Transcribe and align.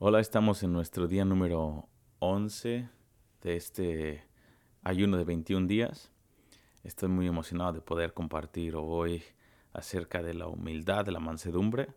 Hola, 0.00 0.20
estamos 0.20 0.62
en 0.62 0.72
nuestro 0.72 1.08
día 1.08 1.24
número 1.24 1.88
11 2.20 2.88
de 3.42 3.56
este 3.56 4.22
ayuno 4.84 5.16
de 5.16 5.24
21 5.24 5.66
días. 5.66 6.12
Estoy 6.84 7.08
muy 7.08 7.26
emocionado 7.26 7.72
de 7.72 7.80
poder 7.80 8.14
compartir 8.14 8.76
hoy 8.76 9.24
acerca 9.72 10.22
de 10.22 10.34
la 10.34 10.46
humildad, 10.46 11.04
de 11.04 11.10
la 11.10 11.18
mansedumbre, 11.18 11.88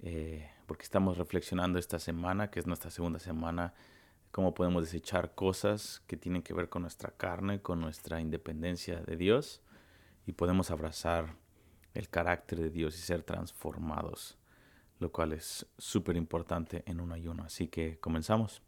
eh, 0.00 0.48
porque 0.66 0.84
estamos 0.84 1.18
reflexionando 1.18 1.78
esta 1.78 1.98
semana, 1.98 2.50
que 2.50 2.58
es 2.58 2.66
nuestra 2.66 2.90
segunda 2.90 3.18
semana, 3.18 3.74
cómo 4.30 4.54
podemos 4.54 4.84
desechar 4.84 5.34
cosas 5.34 6.02
que 6.06 6.16
tienen 6.16 6.42
que 6.42 6.54
ver 6.54 6.70
con 6.70 6.80
nuestra 6.80 7.10
carne, 7.10 7.60
con 7.60 7.82
nuestra 7.82 8.18
independencia 8.18 9.02
de 9.02 9.14
Dios, 9.14 9.60
y 10.24 10.32
podemos 10.32 10.70
abrazar 10.70 11.36
el 11.92 12.08
carácter 12.08 12.60
de 12.60 12.70
Dios 12.70 12.96
y 12.96 13.02
ser 13.02 13.24
transformados 13.24 14.38
lo 14.98 15.12
cual 15.12 15.32
es 15.32 15.66
súper 15.76 16.16
importante 16.16 16.82
en 16.86 17.00
un 17.00 17.12
ayuno. 17.12 17.44
Así 17.44 17.68
que 17.68 17.98
comenzamos. 18.00 18.62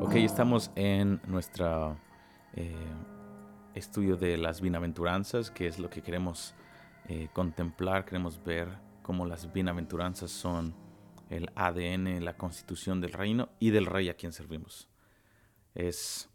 Ok, 0.00 0.14
estamos 0.16 0.70
en 0.76 1.20
nuestro 1.26 1.96
eh, 2.54 2.72
estudio 3.74 4.16
de 4.16 4.36
las 4.36 4.60
bienaventuranzas, 4.60 5.50
que 5.50 5.66
es 5.66 5.80
lo 5.80 5.90
que 5.90 6.02
queremos 6.02 6.54
eh, 7.08 7.28
contemplar, 7.32 8.04
queremos 8.04 8.42
ver 8.44 8.68
cómo 9.02 9.26
las 9.26 9.52
bienaventuranzas 9.52 10.30
son 10.30 10.74
el 11.30 11.50
ADN, 11.56 12.24
la 12.24 12.36
constitución 12.36 13.00
del 13.00 13.12
reino 13.12 13.48
y 13.58 13.70
del 13.70 13.86
rey 13.86 14.08
a 14.08 14.14
quien 14.14 14.32
servimos 14.32 14.88
es 15.74 16.30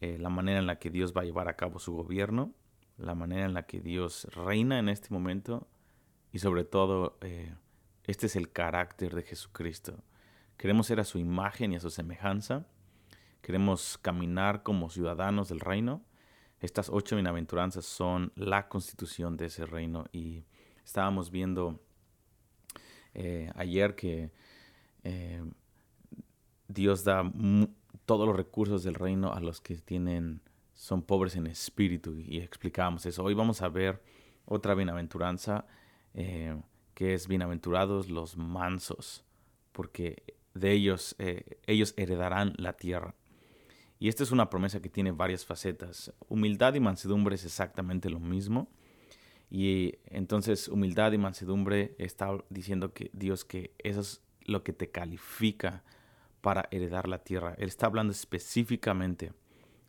eh, 0.00 0.18
la 0.18 0.30
manera 0.30 0.58
en 0.58 0.66
la 0.66 0.78
que 0.78 0.90
Dios 0.90 1.14
va 1.16 1.22
a 1.22 1.24
llevar 1.24 1.48
a 1.48 1.56
cabo 1.56 1.78
su 1.78 1.92
gobierno, 1.92 2.52
la 2.96 3.14
manera 3.14 3.44
en 3.44 3.54
la 3.54 3.64
que 3.64 3.80
Dios 3.80 4.26
reina 4.34 4.78
en 4.78 4.88
este 4.88 5.10
momento 5.10 5.68
y 6.32 6.38
sobre 6.38 6.64
todo 6.64 7.18
eh, 7.20 7.54
este 8.04 8.26
es 8.26 8.36
el 8.36 8.50
carácter 8.50 9.14
de 9.14 9.22
Jesucristo. 9.22 10.02
Queremos 10.56 10.86
ser 10.86 11.00
a 11.00 11.04
su 11.04 11.18
imagen 11.18 11.72
y 11.72 11.76
a 11.76 11.80
su 11.80 11.90
semejanza. 11.90 12.66
Queremos 13.42 13.98
caminar 13.98 14.62
como 14.62 14.90
ciudadanos 14.90 15.48
del 15.48 15.60
reino. 15.60 16.04
Estas 16.60 16.88
ocho 16.88 17.16
bienaventuranzas 17.16 17.84
son 17.84 18.32
la 18.36 18.68
constitución 18.68 19.36
de 19.36 19.46
ese 19.46 19.66
reino 19.66 20.06
y 20.12 20.44
estábamos 20.84 21.30
viendo 21.30 21.80
eh, 23.14 23.50
ayer 23.56 23.94
que 23.94 24.30
Dios 26.68 27.04
da 27.04 27.24
todos 28.04 28.26
los 28.26 28.36
recursos 28.36 28.82
del 28.82 28.94
reino 28.94 29.32
a 29.32 29.40
los 29.40 29.60
que 29.60 29.76
tienen 29.76 30.40
son 30.74 31.02
pobres 31.02 31.36
en 31.36 31.46
espíritu 31.46 32.18
y 32.18 32.38
explicábamos 32.38 33.06
eso. 33.06 33.22
Hoy 33.22 33.34
vamos 33.34 33.62
a 33.62 33.68
ver 33.68 34.02
otra 34.44 34.74
bienaventuranza 34.74 35.66
eh, 36.14 36.60
que 36.94 37.14
es 37.14 37.28
bienaventurados 37.28 38.10
los 38.10 38.36
mansos, 38.36 39.24
porque 39.72 40.22
de 40.54 40.72
ellos 40.72 41.14
eh, 41.18 41.58
ellos 41.66 41.94
heredarán 41.96 42.54
la 42.56 42.74
tierra. 42.74 43.14
Y 43.98 44.08
esta 44.08 44.24
es 44.24 44.32
una 44.32 44.50
promesa 44.50 44.82
que 44.82 44.88
tiene 44.88 45.12
varias 45.12 45.46
facetas. 45.46 46.12
Humildad 46.28 46.74
y 46.74 46.80
mansedumbre 46.80 47.36
es 47.36 47.44
exactamente 47.44 48.10
lo 48.10 48.18
mismo. 48.18 48.68
Y 49.48 49.94
entonces 50.06 50.66
humildad 50.66 51.12
y 51.12 51.18
mansedumbre 51.18 51.94
está 51.98 52.36
diciendo 52.48 52.92
que 52.92 53.10
Dios 53.12 53.44
que 53.44 53.74
eso 53.78 54.00
es 54.00 54.22
lo 54.40 54.64
que 54.64 54.72
te 54.72 54.90
califica 54.90 55.84
para 56.42 56.68
heredar 56.70 57.08
la 57.08 57.18
tierra. 57.18 57.54
Él 57.56 57.68
está 57.68 57.86
hablando 57.86 58.12
específicamente 58.12 59.32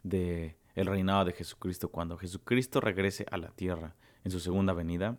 de 0.04 0.56
el 0.76 0.88
reinado 0.88 1.26
de 1.26 1.34
Jesucristo 1.34 1.90
cuando 1.90 2.18
Jesucristo 2.18 2.80
regrese 2.80 3.26
a 3.30 3.38
la 3.38 3.50
tierra 3.50 3.96
en 4.24 4.32
su 4.32 4.40
segunda 4.40 4.74
venida. 4.74 5.18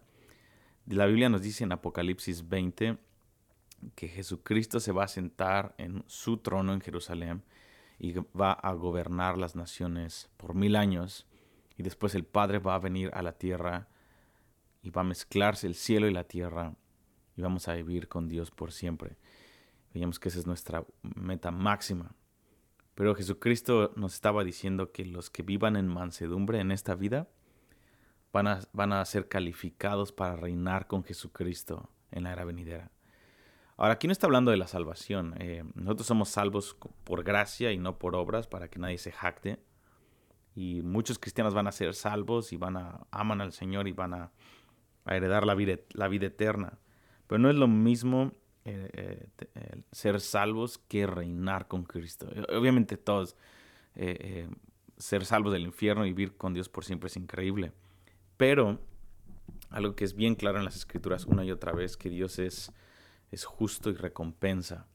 La 0.86 1.06
Biblia 1.06 1.28
nos 1.28 1.42
dice 1.42 1.64
en 1.64 1.72
Apocalipsis 1.72 2.48
20 2.48 2.98
que 3.94 4.08
Jesucristo 4.08 4.80
se 4.80 4.92
va 4.92 5.04
a 5.04 5.08
sentar 5.08 5.74
en 5.76 6.04
su 6.06 6.38
trono 6.38 6.72
en 6.72 6.80
Jerusalén 6.80 7.42
y 7.98 8.12
va 8.38 8.52
a 8.52 8.72
gobernar 8.72 9.36
las 9.36 9.54
naciones 9.56 10.30
por 10.36 10.54
mil 10.54 10.76
años 10.76 11.26
y 11.76 11.82
después 11.82 12.14
el 12.14 12.24
Padre 12.24 12.58
va 12.58 12.74
a 12.74 12.80
venir 12.80 13.10
a 13.14 13.22
la 13.22 13.32
tierra 13.32 13.88
y 14.82 14.90
va 14.90 15.02
a 15.02 15.04
mezclarse 15.04 15.66
el 15.66 15.74
cielo 15.74 16.08
y 16.08 16.12
la 16.12 16.24
tierra 16.24 16.74
y 17.36 17.42
vamos 17.42 17.68
a 17.68 17.74
vivir 17.74 18.08
con 18.08 18.28
Dios 18.28 18.50
por 18.50 18.72
siempre. 18.72 19.16
Veíamos 19.94 20.18
que 20.18 20.28
esa 20.28 20.40
es 20.40 20.46
nuestra 20.46 20.84
meta 21.02 21.52
máxima. 21.52 22.16
Pero 22.96 23.14
Jesucristo 23.14 23.92
nos 23.96 24.14
estaba 24.14 24.44
diciendo 24.44 24.92
que 24.92 25.04
los 25.04 25.30
que 25.30 25.42
vivan 25.42 25.76
en 25.76 25.86
mansedumbre 25.86 26.60
en 26.60 26.72
esta 26.72 26.94
vida 26.96 27.28
van 28.32 28.48
a, 28.48 28.60
van 28.72 28.92
a 28.92 29.04
ser 29.04 29.28
calificados 29.28 30.12
para 30.12 30.36
reinar 30.36 30.88
con 30.88 31.04
Jesucristo 31.04 31.90
en 32.10 32.24
la 32.24 32.32
era 32.32 32.44
venidera. 32.44 32.90
Ahora, 33.76 33.94
aquí 33.94 34.06
no 34.06 34.12
está 34.12 34.26
hablando 34.26 34.50
de 34.50 34.56
la 34.56 34.66
salvación. 34.66 35.34
Eh, 35.38 35.64
nosotros 35.74 36.06
somos 36.06 36.28
salvos 36.28 36.76
por 37.04 37.24
gracia 37.24 37.72
y 37.72 37.78
no 37.78 37.98
por 37.98 38.14
obras 38.14 38.46
para 38.46 38.68
que 38.68 38.78
nadie 38.78 38.98
se 38.98 39.12
jacte. 39.12 39.60
Y 40.54 40.82
muchos 40.82 41.18
cristianos 41.18 41.54
van 41.54 41.66
a 41.66 41.72
ser 41.72 41.94
salvos 41.94 42.52
y 42.52 42.56
van 42.56 42.76
a 42.76 43.06
aman 43.10 43.40
al 43.40 43.52
Señor 43.52 43.88
y 43.88 43.92
van 43.92 44.14
a, 44.14 44.32
a 45.04 45.16
heredar 45.16 45.46
la 45.46 45.54
vida, 45.54 45.78
la 45.90 46.06
vida 46.06 46.26
eterna. 46.26 46.78
Pero 47.26 47.40
no 47.40 47.50
es 47.50 47.56
lo 47.56 47.66
mismo 47.66 48.32
eh, 48.66 49.28
eh, 49.56 49.82
ser 49.92 50.20
salvos 50.20 50.78
que 50.78 51.06
reinar 51.06 51.68
con 51.68 51.84
Cristo. 51.84 52.26
Obviamente 52.48 52.96
todos, 52.96 53.36
eh, 53.94 54.48
ser 54.96 55.26
salvos 55.26 55.52
del 55.52 55.64
infierno 55.64 56.06
y 56.06 56.14
vivir 56.14 56.34
con 56.38 56.54
Dios 56.54 56.70
por 56.70 56.82
siempre 56.84 57.08
es 57.08 57.16
increíble. 57.18 57.72
Pero 58.38 58.80
algo 59.68 59.94
que 59.94 60.04
es 60.06 60.14
bien 60.14 60.34
claro 60.34 60.58
en 60.58 60.64
las 60.64 60.76
escrituras 60.76 61.26
una 61.26 61.44
y 61.44 61.50
otra 61.50 61.72
vez, 61.72 61.98
que 61.98 62.08
Dios 62.08 62.38
es, 62.38 62.72
es 63.30 63.44
justo 63.44 63.90
y 63.90 63.94
recompensa. 63.94 64.86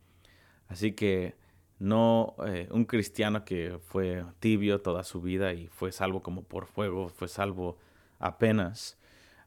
Así 0.68 0.94
que 0.94 1.36
no 1.78 2.36
un 2.72 2.86
cristiano 2.86 3.46
que 3.46 3.80
fue 3.86 4.26
tibio 4.40 4.82
toda 4.82 5.04
su 5.04 5.22
vida 5.22 5.54
y 5.54 5.68
fue 5.68 5.92
salvo 5.92 6.24
como 6.24 6.44
por 6.44 6.66
fuego, 6.66 7.10
fue 7.10 7.28
salvo 7.28 7.78
apenas, 8.18 8.98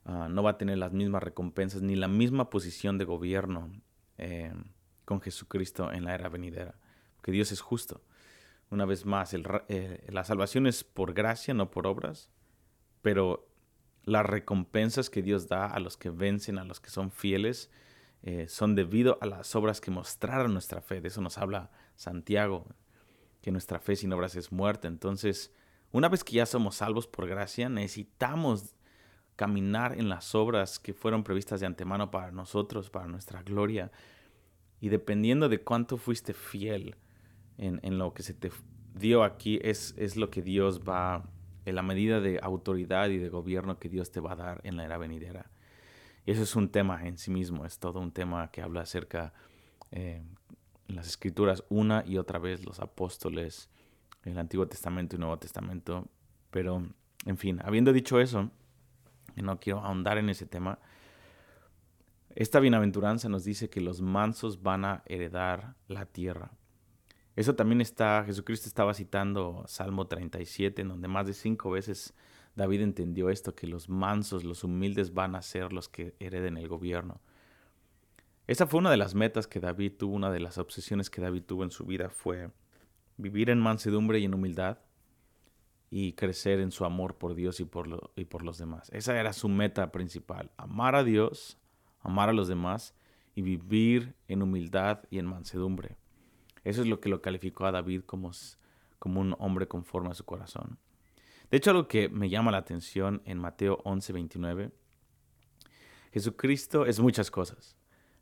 ah, 0.04 0.28
no 0.30 0.42
va 0.42 0.50
a 0.50 0.58
tener 0.58 0.78
las 0.78 0.92
mismas 0.92 1.22
recompensas 1.22 1.82
ni 1.82 1.96
la 1.96 2.08
misma 2.08 2.50
posición 2.50 2.98
de 2.98 3.04
gobierno 3.04 3.70
eh, 4.22 4.52
con 5.04 5.20
Jesucristo 5.20 5.92
en 5.92 6.04
la 6.04 6.14
era 6.14 6.28
venidera. 6.28 6.76
Que 7.22 7.32
Dios 7.32 7.50
es 7.50 7.60
justo. 7.60 8.02
Una 8.70 8.84
vez 8.84 9.04
más, 9.04 9.34
eh, 9.34 10.06
la 10.08 10.24
salvación 10.24 10.66
es 10.66 10.84
por 10.84 11.12
gracia, 11.12 11.54
no 11.54 11.70
por 11.70 11.88
obras, 11.88 12.30
pero 13.02 13.48
las 14.04 14.24
recompensas 14.24 15.10
que 15.10 15.22
Dios 15.22 15.48
da 15.48 15.66
a 15.66 15.80
los 15.80 15.96
que 15.96 16.10
vencen, 16.10 16.58
a 16.58 16.64
los 16.64 16.80
que 16.80 16.90
son 16.90 17.10
fieles, 17.10 17.70
eh, 18.22 18.46
son 18.48 18.76
debido 18.76 19.18
a 19.20 19.26
las 19.26 19.56
obras 19.56 19.80
que 19.80 19.90
mostraron 19.90 20.52
nuestra 20.52 20.80
fe. 20.80 21.00
De 21.00 21.08
eso 21.08 21.20
nos 21.20 21.36
habla 21.36 21.72
Santiago, 21.96 22.66
que 23.40 23.50
nuestra 23.50 23.80
fe 23.80 23.96
sin 23.96 24.12
obras 24.12 24.36
es 24.36 24.52
muerta. 24.52 24.86
Entonces, 24.86 25.52
una 25.90 26.08
vez 26.08 26.22
que 26.22 26.34
ya 26.34 26.46
somos 26.46 26.76
salvos 26.76 27.08
por 27.08 27.26
gracia, 27.26 27.68
necesitamos 27.68 28.76
caminar 29.36 29.98
en 29.98 30.08
las 30.08 30.34
obras 30.34 30.78
que 30.78 30.92
fueron 30.92 31.24
previstas 31.24 31.60
de 31.60 31.66
antemano 31.66 32.10
para 32.10 32.30
nosotros, 32.30 32.90
para 32.90 33.06
nuestra 33.06 33.42
gloria. 33.42 33.90
Y 34.80 34.88
dependiendo 34.88 35.48
de 35.48 35.60
cuánto 35.60 35.96
fuiste 35.96 36.34
fiel 36.34 36.96
en, 37.58 37.98
lo 37.98 38.12
que 38.14 38.22
se 38.22 38.34
te 38.34 38.50
dio 38.94 39.22
aquí, 39.22 39.60
es, 39.62 39.94
es 39.96 40.16
lo 40.16 40.30
que 40.30 40.42
Dios 40.42 40.80
va, 40.80 41.28
en 41.64 41.74
la 41.74 41.82
medida 41.82 42.20
de 42.20 42.40
autoridad 42.42 43.08
y 43.10 43.18
de 43.18 43.28
gobierno 43.28 43.78
que 43.78 43.88
Dios 43.88 44.10
te 44.10 44.20
va 44.20 44.32
a 44.32 44.36
dar 44.36 44.60
en 44.64 44.76
la 44.76 44.84
era 44.84 44.98
venidera. 44.98 45.50
Y 46.26 46.32
eso 46.32 46.42
es 46.42 46.56
un 46.56 46.68
tema 46.68 47.06
en 47.06 47.18
sí 47.18 47.30
mismo, 47.30 47.64
es 47.64 47.78
todo 47.78 48.00
un 48.00 48.12
tema 48.12 48.50
que 48.50 48.62
habla 48.62 48.82
acerca 48.82 49.32
eh, 49.90 50.22
en 50.88 50.96
las 50.96 51.08
escrituras 51.08 51.64
una 51.68 52.04
y 52.06 52.18
otra 52.18 52.38
vez 52.38 52.64
los 52.64 52.80
apóstoles, 52.80 53.70
el 54.24 54.38
Antiguo 54.38 54.66
Testamento 54.66 55.16
y 55.16 55.18
Nuevo 55.18 55.38
Testamento. 55.38 56.08
Pero, 56.50 56.86
en 57.24 57.36
fin, 57.36 57.60
habiendo 57.64 57.92
dicho 57.92 58.20
eso, 58.20 58.50
no 59.36 59.58
quiero 59.60 59.80
ahondar 59.80 60.18
en 60.18 60.28
ese 60.28 60.46
tema, 60.46 60.78
esta 62.34 62.60
bienaventuranza 62.60 63.28
nos 63.28 63.44
dice 63.44 63.68
que 63.68 63.80
los 63.80 64.00
mansos 64.00 64.62
van 64.62 64.84
a 64.84 65.02
heredar 65.06 65.76
la 65.86 66.06
tierra. 66.06 66.50
Eso 67.36 67.54
también 67.54 67.80
está, 67.80 68.24
Jesucristo 68.24 68.68
estaba 68.68 68.94
citando 68.94 69.64
Salmo 69.66 70.06
37, 70.06 70.82
en 70.82 70.88
donde 70.88 71.08
más 71.08 71.26
de 71.26 71.34
cinco 71.34 71.70
veces 71.70 72.14
David 72.54 72.82
entendió 72.82 73.30
esto, 73.30 73.54
que 73.54 73.66
los 73.66 73.88
mansos, 73.88 74.44
los 74.44 74.64
humildes 74.64 75.14
van 75.14 75.34
a 75.34 75.42
ser 75.42 75.72
los 75.72 75.88
que 75.88 76.14
hereden 76.20 76.56
el 76.56 76.68
gobierno. 76.68 77.20
Esa 78.46 78.66
fue 78.66 78.80
una 78.80 78.90
de 78.90 78.96
las 78.96 79.14
metas 79.14 79.46
que 79.46 79.60
David 79.60 79.92
tuvo, 79.98 80.14
una 80.14 80.30
de 80.30 80.40
las 80.40 80.58
obsesiones 80.58 81.10
que 81.10 81.22
David 81.22 81.44
tuvo 81.44 81.64
en 81.64 81.70
su 81.70 81.86
vida 81.86 82.10
fue 82.10 82.50
vivir 83.16 83.50
en 83.50 83.60
mansedumbre 83.60 84.18
y 84.18 84.24
en 84.24 84.34
humildad 84.34 84.78
y 85.94 86.14
crecer 86.14 86.58
en 86.58 86.72
su 86.72 86.86
amor 86.86 87.18
por 87.18 87.34
Dios 87.34 87.60
y 87.60 87.66
por, 87.66 88.10
y 88.16 88.24
por 88.24 88.42
los 88.42 88.56
demás. 88.56 88.88
Esa 88.94 89.20
era 89.20 89.34
su 89.34 89.50
meta 89.50 89.92
principal, 89.92 90.50
amar 90.56 90.94
a 90.94 91.04
Dios, 91.04 91.58
amar 92.00 92.30
a 92.30 92.32
los 92.32 92.48
demás 92.48 92.94
y 93.34 93.42
vivir 93.42 94.14
en 94.26 94.40
humildad 94.40 95.00
y 95.10 95.18
en 95.18 95.26
mansedumbre. 95.26 95.98
Eso 96.64 96.80
es 96.80 96.86
lo 96.86 96.98
que 96.98 97.10
lo 97.10 97.20
calificó 97.20 97.66
a 97.66 97.72
David 97.72 98.04
como, 98.06 98.30
como 98.98 99.20
un 99.20 99.36
hombre 99.38 99.68
conforme 99.68 100.08
a 100.08 100.14
su 100.14 100.24
corazón. 100.24 100.78
De 101.50 101.58
hecho, 101.58 101.72
algo 101.72 101.88
que 101.88 102.08
me 102.08 102.30
llama 102.30 102.52
la 102.52 102.58
atención 102.58 103.20
en 103.26 103.36
Mateo 103.36 103.78
11, 103.84 104.14
29, 104.14 104.72
Jesucristo 106.10 106.86
es 106.86 107.00
muchas 107.00 107.30
cosas, 107.30 107.76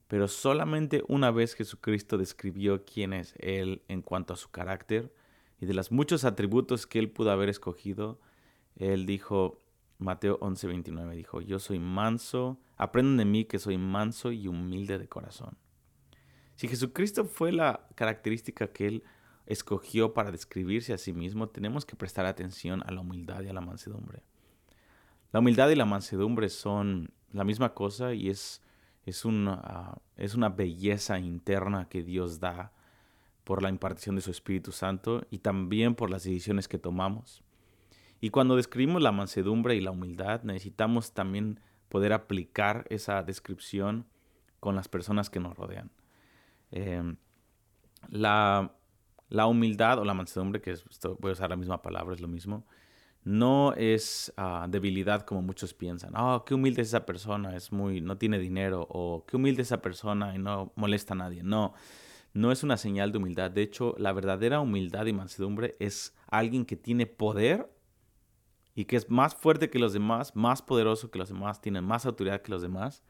pero 0.08 0.26
solamente 0.26 1.04
una 1.06 1.30
vez 1.30 1.54
Jesucristo 1.54 2.18
describió 2.18 2.84
quién 2.84 3.12
es 3.12 3.32
Él 3.38 3.84
en 3.86 4.02
cuanto 4.02 4.34
a 4.34 4.36
su 4.36 4.50
carácter 4.50 5.14
y 5.60 5.66
de 5.66 5.74
los 5.74 5.92
muchos 5.92 6.24
atributos 6.24 6.86
que 6.86 6.98
Él 6.98 7.10
pudo 7.10 7.30
haber 7.30 7.50
escogido, 7.50 8.18
Él 8.76 9.04
dijo, 9.04 9.62
Mateo 9.98 10.38
11, 10.40 10.66
29, 10.66 11.14
dijo, 11.14 11.42
yo 11.42 11.58
soy 11.58 11.78
manso, 11.78 12.58
aprendan 12.76 13.18
de 13.18 13.24
mí 13.26 13.44
que 13.44 13.58
soy 13.58 13.76
manso 13.76 14.32
y 14.32 14.48
humilde 14.48 14.98
de 14.98 15.08
corazón. 15.08 15.58
Si 16.56 16.66
Jesucristo 16.66 17.26
fue 17.26 17.52
la 17.52 17.86
característica 17.94 18.72
que 18.72 18.86
Él 18.86 19.04
escogió 19.46 20.14
para 20.14 20.30
describirse 20.30 20.94
a 20.94 20.98
sí 20.98 21.12
mismo, 21.12 21.48
tenemos 21.48 21.84
que 21.84 21.96
prestar 21.96 22.24
atención 22.24 22.82
a 22.86 22.90
la 22.92 23.00
humildad 23.00 23.42
y 23.42 23.48
a 23.48 23.52
la 23.52 23.60
mansedumbre. 23.60 24.22
La 25.32 25.40
humildad 25.40 25.68
y 25.68 25.76
la 25.76 25.84
mansedumbre 25.84 26.48
son 26.48 27.12
la 27.32 27.44
misma 27.44 27.74
cosa 27.74 28.14
y 28.14 28.30
es, 28.30 28.62
es, 29.04 29.24
una, 29.24 29.98
es 30.16 30.34
una 30.34 30.48
belleza 30.48 31.18
interna 31.18 31.88
que 31.88 32.02
Dios 32.02 32.40
da 32.40 32.72
por 33.50 33.64
la 33.64 33.68
impartición 33.68 34.14
de 34.14 34.22
su 34.22 34.30
Espíritu 34.30 34.70
Santo 34.70 35.26
y 35.28 35.38
también 35.38 35.96
por 35.96 36.08
las 36.08 36.22
decisiones 36.22 36.68
que 36.68 36.78
tomamos. 36.78 37.42
Y 38.20 38.30
cuando 38.30 38.54
describimos 38.54 39.02
la 39.02 39.10
mansedumbre 39.10 39.74
y 39.74 39.80
la 39.80 39.90
humildad, 39.90 40.44
necesitamos 40.44 41.14
también 41.14 41.58
poder 41.88 42.12
aplicar 42.12 42.86
esa 42.90 43.24
descripción 43.24 44.06
con 44.60 44.76
las 44.76 44.86
personas 44.86 45.30
que 45.30 45.40
nos 45.40 45.56
rodean. 45.56 45.90
Em, 46.70 47.16
la, 48.08 48.72
la 49.30 49.46
humildad 49.48 49.98
o 49.98 50.04
la 50.04 50.14
mansedumbre, 50.14 50.60
que 50.60 50.76
voy 51.18 51.30
a 51.30 51.32
usar 51.32 51.50
la 51.50 51.56
misma 51.56 51.82
palabra, 51.82 52.14
es 52.14 52.20
lo 52.20 52.28
mismo, 52.28 52.64
no 53.24 53.74
es 53.74 54.32
ah, 54.36 54.68
debilidad 54.70 55.22
como 55.22 55.42
muchos 55.42 55.74
piensan. 55.74 56.12
Oh, 56.16 56.44
qué 56.44 56.54
humilde 56.54 56.82
es 56.82 56.88
esa 56.88 57.04
persona, 57.04 57.56
es 57.56 57.72
muy, 57.72 58.00
no 58.00 58.16
tiene 58.16 58.38
dinero, 58.38 58.86
o 58.88 59.24
qué 59.26 59.34
humilde 59.34 59.62
es 59.62 59.68
esa 59.70 59.82
persona 59.82 60.36
y 60.36 60.38
no 60.38 60.72
molesta 60.76 61.14
a 61.14 61.16
nadie. 61.16 61.42
No, 61.42 61.74
no 62.32 62.52
es 62.52 62.62
una 62.62 62.76
señal 62.76 63.12
de 63.12 63.18
humildad. 63.18 63.50
De 63.50 63.62
hecho, 63.62 63.94
la 63.98 64.12
verdadera 64.12 64.60
humildad 64.60 65.06
y 65.06 65.12
mansedumbre 65.12 65.76
es 65.80 66.14
alguien 66.28 66.64
que 66.64 66.76
tiene 66.76 67.06
poder 67.06 67.70
y 68.74 68.84
que 68.84 68.96
es 68.96 69.10
más 69.10 69.34
fuerte 69.34 69.70
que 69.70 69.78
los 69.78 69.92
demás, 69.92 70.36
más 70.36 70.62
poderoso 70.62 71.10
que 71.10 71.18
los 71.18 71.28
demás, 71.28 71.60
tiene 71.60 71.80
más 71.80 72.06
autoridad 72.06 72.42
que 72.42 72.52
los 72.52 72.62
demás, 72.62 73.02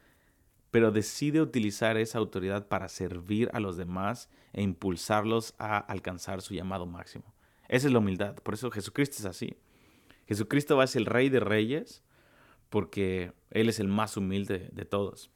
pero 0.71 0.91
decide 0.91 1.43
utilizar 1.43 1.97
esa 1.97 2.19
autoridad 2.19 2.69
para 2.69 2.89
servir 2.89 3.51
a 3.53 3.61
los 3.61 3.77
demás 3.77 4.31
e 4.53 4.63
impulsarlos 4.63 5.55
a 5.59 5.79
alcanzar 5.79 6.43
su 6.43 6.55
llamado 6.55 6.87
máximo. 6.87 7.35
Esa 7.69 7.87
es 7.87 7.93
la 7.93 7.99
humildad. 7.99 8.37
Por 8.37 8.55
eso 8.55 8.71
Jesucristo 8.71 9.17
es 9.19 9.27
así. 9.27 9.57
Jesucristo 10.27 10.77
va 10.77 10.85
a 10.85 10.87
ser 10.87 11.03
el 11.03 11.07
rey 11.07 11.29
de 11.29 11.41
reyes 11.41 12.03
porque 12.69 13.33
Él 13.51 13.69
es 13.69 13.81
el 13.81 13.89
más 13.89 14.17
humilde 14.17 14.71
de 14.73 14.85
todos. 14.85 15.31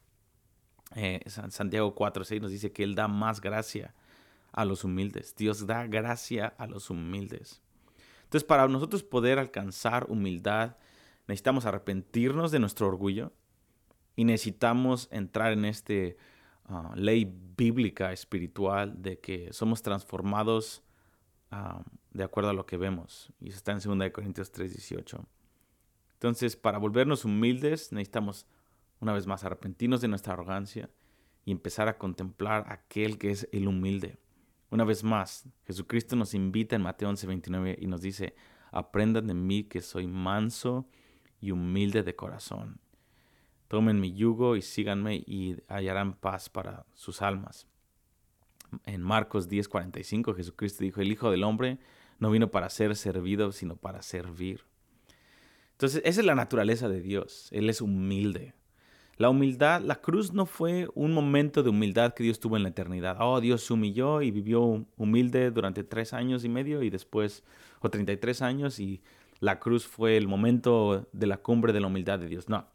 Eh, 0.94 1.20
Santiago 1.28 1.94
4.6 1.94 2.40
nos 2.40 2.50
dice 2.50 2.72
que 2.72 2.84
Él 2.84 2.94
da 2.94 3.08
más 3.08 3.40
gracia 3.40 3.94
a 4.52 4.64
los 4.64 4.84
humildes. 4.84 5.34
Dios 5.36 5.66
da 5.66 5.86
gracia 5.86 6.54
a 6.58 6.66
los 6.66 6.90
humildes. 6.90 7.60
Entonces, 8.24 8.44
para 8.44 8.68
nosotros 8.68 9.02
poder 9.02 9.38
alcanzar 9.38 10.06
humildad, 10.08 10.76
necesitamos 11.26 11.66
arrepentirnos 11.66 12.50
de 12.50 12.60
nuestro 12.60 12.86
orgullo, 12.86 13.32
y 14.16 14.24
necesitamos 14.24 15.08
entrar 15.10 15.52
en 15.52 15.64
esta 15.64 15.94
ah, 16.66 16.92
ley 16.94 17.30
bíblica 17.56 18.12
espiritual 18.12 19.02
de 19.02 19.18
que 19.18 19.52
somos 19.52 19.82
transformados 19.82 20.82
ah, 21.50 21.82
de 22.12 22.24
acuerdo 22.24 22.50
a 22.50 22.54
lo 22.54 22.66
que 22.66 22.76
vemos. 22.76 23.32
Y 23.40 23.48
está 23.48 23.72
en 23.72 23.80
2 23.80 24.10
Corintios 24.10 24.52
3:18. 24.52 25.24
Entonces, 26.14 26.56
para 26.56 26.78
volvernos 26.78 27.24
humildes, 27.24 27.92
necesitamos 27.92 28.46
una 29.04 29.12
vez 29.12 29.26
más 29.26 29.44
arrepentirnos 29.44 30.00
de 30.00 30.08
nuestra 30.08 30.32
arrogancia 30.32 30.90
y 31.44 31.52
empezar 31.52 31.88
a 31.88 31.98
contemplar 31.98 32.64
aquel 32.68 33.18
que 33.18 33.30
es 33.30 33.48
el 33.52 33.68
humilde. 33.68 34.18
Una 34.70 34.84
vez 34.84 35.04
más, 35.04 35.48
Jesucristo 35.66 36.16
nos 36.16 36.34
invita 36.34 36.74
en 36.74 36.82
Mateo 36.82 37.10
11:29 37.10 37.76
y 37.78 37.86
nos 37.86 38.00
dice, 38.00 38.34
aprendan 38.72 39.26
de 39.28 39.34
mí 39.34 39.64
que 39.64 39.80
soy 39.80 40.06
manso 40.06 40.88
y 41.40 41.52
humilde 41.52 42.02
de 42.02 42.16
corazón 42.16 42.80
Tomen 43.68 44.00
mi 44.00 44.12
yugo 44.14 44.56
y 44.56 44.62
síganme 44.62 45.16
y 45.16 45.56
hallarán 45.68 46.14
paz 46.14 46.48
para 46.48 46.86
sus 46.94 47.22
almas. 47.22 47.66
En 48.84 49.02
Marcos 49.02 49.48
10:45 49.48 50.36
Jesucristo 50.36 50.84
dijo, 50.84 51.00
el 51.00 51.12
Hijo 51.12 51.30
del 51.30 51.44
Hombre 51.44 51.78
no 52.18 52.30
vino 52.30 52.50
para 52.50 52.70
ser 52.70 52.94
servido, 52.96 53.52
sino 53.52 53.76
para 53.76 54.02
servir. 54.02 54.62
Entonces, 55.72 56.02
esa 56.04 56.20
es 56.20 56.26
la 56.26 56.36
naturaleza 56.36 56.88
de 56.88 57.00
Dios. 57.00 57.48
Él 57.50 57.68
es 57.68 57.80
humilde. 57.80 58.54
La 59.16 59.30
humildad, 59.30 59.80
la 59.80 60.00
cruz 60.00 60.32
no 60.32 60.44
fue 60.44 60.88
un 60.94 61.12
momento 61.12 61.62
de 61.62 61.70
humildad 61.70 62.14
que 62.14 62.24
Dios 62.24 62.40
tuvo 62.40 62.56
en 62.56 62.64
la 62.64 62.70
eternidad. 62.70 63.16
Oh, 63.20 63.40
Dios 63.40 63.62
se 63.62 63.72
humilló 63.72 64.22
y 64.22 64.30
vivió 64.30 64.84
humilde 64.96 65.50
durante 65.50 65.84
tres 65.84 66.12
años 66.12 66.44
y 66.44 66.48
medio 66.48 66.82
y 66.82 66.90
después, 66.90 67.44
o 67.80 67.90
33 67.90 68.42
años, 68.42 68.80
y 68.80 69.02
la 69.40 69.60
cruz 69.60 69.86
fue 69.86 70.16
el 70.16 70.26
momento 70.26 71.06
de 71.12 71.26
la 71.26 71.36
cumbre 71.36 71.72
de 71.72 71.80
la 71.80 71.86
humildad 71.86 72.18
de 72.18 72.28
Dios. 72.28 72.48
No, 72.48 72.66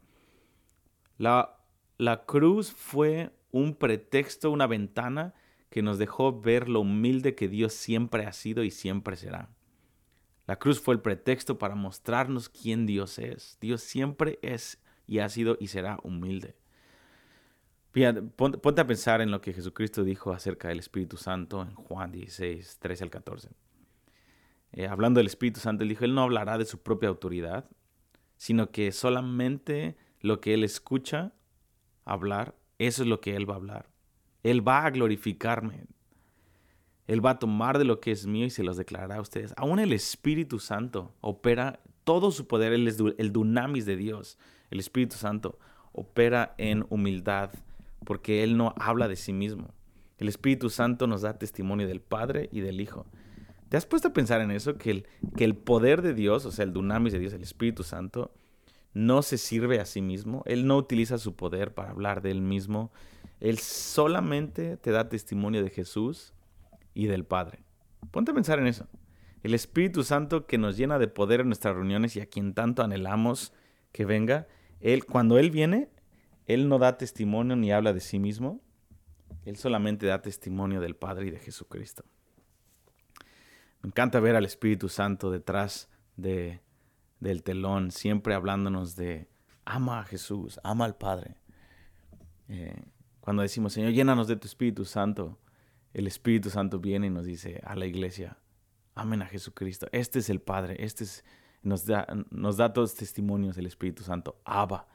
la, 1.18 1.58
la 1.98 2.24
cruz 2.24 2.72
fue 2.72 3.30
un 3.52 3.74
pretexto, 3.74 4.50
una 4.50 4.66
ventana 4.66 5.34
que 5.68 5.82
nos 5.82 5.98
dejó 5.98 6.40
ver 6.40 6.68
lo 6.68 6.80
humilde 6.80 7.34
que 7.34 7.48
Dios 7.48 7.74
siempre 7.74 8.24
ha 8.24 8.32
sido 8.32 8.64
y 8.64 8.70
siempre 8.70 9.16
será. 9.16 9.50
La 10.46 10.58
cruz 10.58 10.80
fue 10.80 10.94
el 10.94 11.00
pretexto 11.00 11.58
para 11.58 11.76
mostrarnos 11.76 12.48
quién 12.48 12.86
Dios 12.86 13.18
es. 13.18 13.56
Dios 13.60 13.82
siempre 13.82 14.38
es 14.42 14.82
y 15.10 15.18
ha 15.18 15.28
sido 15.28 15.56
y 15.58 15.66
será 15.66 15.98
humilde. 16.04 16.54
ponte 18.36 18.80
a 18.80 18.86
pensar 18.86 19.20
en 19.20 19.32
lo 19.32 19.40
que 19.40 19.52
Jesucristo 19.52 20.04
dijo 20.04 20.32
acerca 20.32 20.68
del 20.68 20.78
Espíritu 20.78 21.16
Santo 21.16 21.62
en 21.62 21.74
Juan 21.74 22.12
16, 22.12 22.78
13 22.78 23.04
al 23.04 23.10
14. 23.10 23.50
Eh, 24.70 24.86
hablando 24.86 25.18
del 25.18 25.26
Espíritu 25.26 25.58
Santo, 25.58 25.82
él 25.82 25.88
dijo, 25.88 26.04
Él 26.04 26.14
no 26.14 26.22
hablará 26.22 26.58
de 26.58 26.64
su 26.64 26.78
propia 26.78 27.08
autoridad, 27.08 27.68
sino 28.36 28.70
que 28.70 28.92
solamente 28.92 29.96
lo 30.20 30.40
que 30.40 30.54
Él 30.54 30.62
escucha 30.62 31.32
hablar, 32.04 32.54
eso 32.78 33.02
es 33.02 33.08
lo 33.08 33.20
que 33.20 33.34
Él 33.34 33.50
va 33.50 33.54
a 33.54 33.56
hablar. 33.56 33.90
Él 34.44 34.66
va 34.66 34.86
a 34.86 34.90
glorificarme. 34.90 35.86
Él 37.08 37.24
va 37.26 37.30
a 37.30 37.38
tomar 37.40 37.78
de 37.78 37.84
lo 37.84 37.98
que 37.98 38.12
es 38.12 38.28
mío 38.28 38.46
y 38.46 38.50
se 38.50 38.62
los 38.62 38.76
declarará 38.76 39.16
a 39.16 39.20
ustedes. 39.20 39.54
Aún 39.56 39.80
el 39.80 39.92
Espíritu 39.92 40.60
Santo 40.60 41.16
opera 41.20 41.80
todo 42.04 42.30
su 42.30 42.46
poder, 42.46 42.72
Él 42.72 42.86
es 42.86 42.98
el 43.18 43.32
dunamis 43.32 43.86
de 43.86 43.96
Dios. 43.96 44.38
El 44.70 44.80
Espíritu 44.80 45.16
Santo 45.16 45.58
opera 45.92 46.54
en 46.58 46.86
humildad 46.90 47.50
porque 48.04 48.42
Él 48.42 48.56
no 48.56 48.74
habla 48.78 49.08
de 49.08 49.16
sí 49.16 49.32
mismo. 49.32 49.74
El 50.18 50.28
Espíritu 50.28 50.70
Santo 50.70 51.06
nos 51.06 51.22
da 51.22 51.38
testimonio 51.38 51.86
del 51.86 52.00
Padre 52.00 52.48
y 52.52 52.60
del 52.60 52.80
Hijo. 52.80 53.06
¿Te 53.68 53.76
has 53.76 53.86
puesto 53.86 54.08
a 54.08 54.12
pensar 54.12 54.40
en 54.40 54.50
eso? 54.50 54.76
Que 54.76 54.90
el, 54.90 55.06
que 55.36 55.44
el 55.44 55.54
poder 55.54 56.02
de 56.02 56.12
Dios, 56.12 56.44
o 56.44 56.52
sea, 56.52 56.64
el 56.64 56.72
dunamis 56.72 57.12
de 57.12 57.18
Dios, 57.18 57.32
el 57.32 57.42
Espíritu 57.42 57.84
Santo, 57.84 58.32
no 58.92 59.22
se 59.22 59.38
sirve 59.38 59.80
a 59.80 59.86
sí 59.86 60.02
mismo, 60.02 60.42
Él 60.46 60.66
no 60.66 60.76
utiliza 60.76 61.18
su 61.18 61.36
poder 61.36 61.72
para 61.72 61.90
hablar 61.90 62.22
de 62.22 62.32
Él 62.32 62.40
mismo, 62.40 62.90
Él 63.38 63.58
solamente 63.58 64.76
te 64.76 64.90
da 64.90 65.08
testimonio 65.08 65.62
de 65.62 65.70
Jesús 65.70 66.34
y 66.94 67.06
del 67.06 67.24
Padre. 67.24 67.60
Ponte 68.10 68.32
a 68.32 68.34
pensar 68.34 68.58
en 68.58 68.66
eso. 68.66 68.88
El 69.42 69.54
Espíritu 69.54 70.02
Santo 70.02 70.46
que 70.46 70.58
nos 70.58 70.76
llena 70.76 70.98
de 70.98 71.08
poder 71.08 71.40
en 71.40 71.46
nuestras 71.46 71.74
reuniones 71.74 72.16
y 72.16 72.20
a 72.20 72.26
quien 72.26 72.52
tanto 72.52 72.82
anhelamos 72.82 73.52
que 73.92 74.04
venga, 74.04 74.48
Él, 74.80 75.04
cuando 75.04 75.38
Él 75.38 75.50
viene, 75.50 75.90
Él 76.46 76.68
no 76.68 76.78
da 76.78 76.98
testimonio 76.98 77.56
ni 77.56 77.72
habla 77.72 77.92
de 77.92 78.00
sí 78.00 78.18
mismo, 78.18 78.60
Él 79.44 79.56
solamente 79.56 80.06
da 80.06 80.22
testimonio 80.22 80.80
del 80.80 80.96
Padre 80.96 81.26
y 81.26 81.30
de 81.30 81.38
Jesucristo. 81.38 82.04
Me 83.82 83.88
encanta 83.88 84.20
ver 84.20 84.36
al 84.36 84.44
Espíritu 84.44 84.88
Santo 84.88 85.30
detrás 85.30 85.88
de 86.16 86.60
del 87.20 87.42
telón, 87.42 87.90
siempre 87.90 88.34
hablándonos 88.34 88.96
de 88.96 89.28
ama 89.64 90.00
a 90.00 90.04
Jesús, 90.04 90.58
ama 90.64 90.86
al 90.86 90.96
Padre. 90.96 91.36
Eh, 92.48 92.82
cuando 93.20 93.42
decimos, 93.42 93.74
Señor, 93.74 93.92
llénanos 93.92 94.26
de 94.26 94.36
tu 94.36 94.46
Espíritu 94.46 94.84
Santo, 94.84 95.38
el 95.92 96.06
Espíritu 96.06 96.50
Santo 96.50 96.80
viene 96.80 97.06
y 97.06 97.10
nos 97.10 97.26
dice 97.26 97.60
a 97.64 97.76
la 97.76 97.86
iglesia, 97.86 98.38
amen 98.94 99.22
a 99.22 99.26
Jesucristo. 99.26 99.86
Este 99.92 100.18
es 100.18 100.30
el 100.30 100.40
Padre, 100.40 100.76
este 100.80 101.04
es, 101.04 101.24
nos, 101.62 101.86
da, 101.86 102.06
nos 102.30 102.56
da 102.56 102.72
testimonios 102.72 103.56
el 103.58 103.66
Espíritu 103.66 104.02
Santo. 104.02 104.40
Abba, 104.44 104.86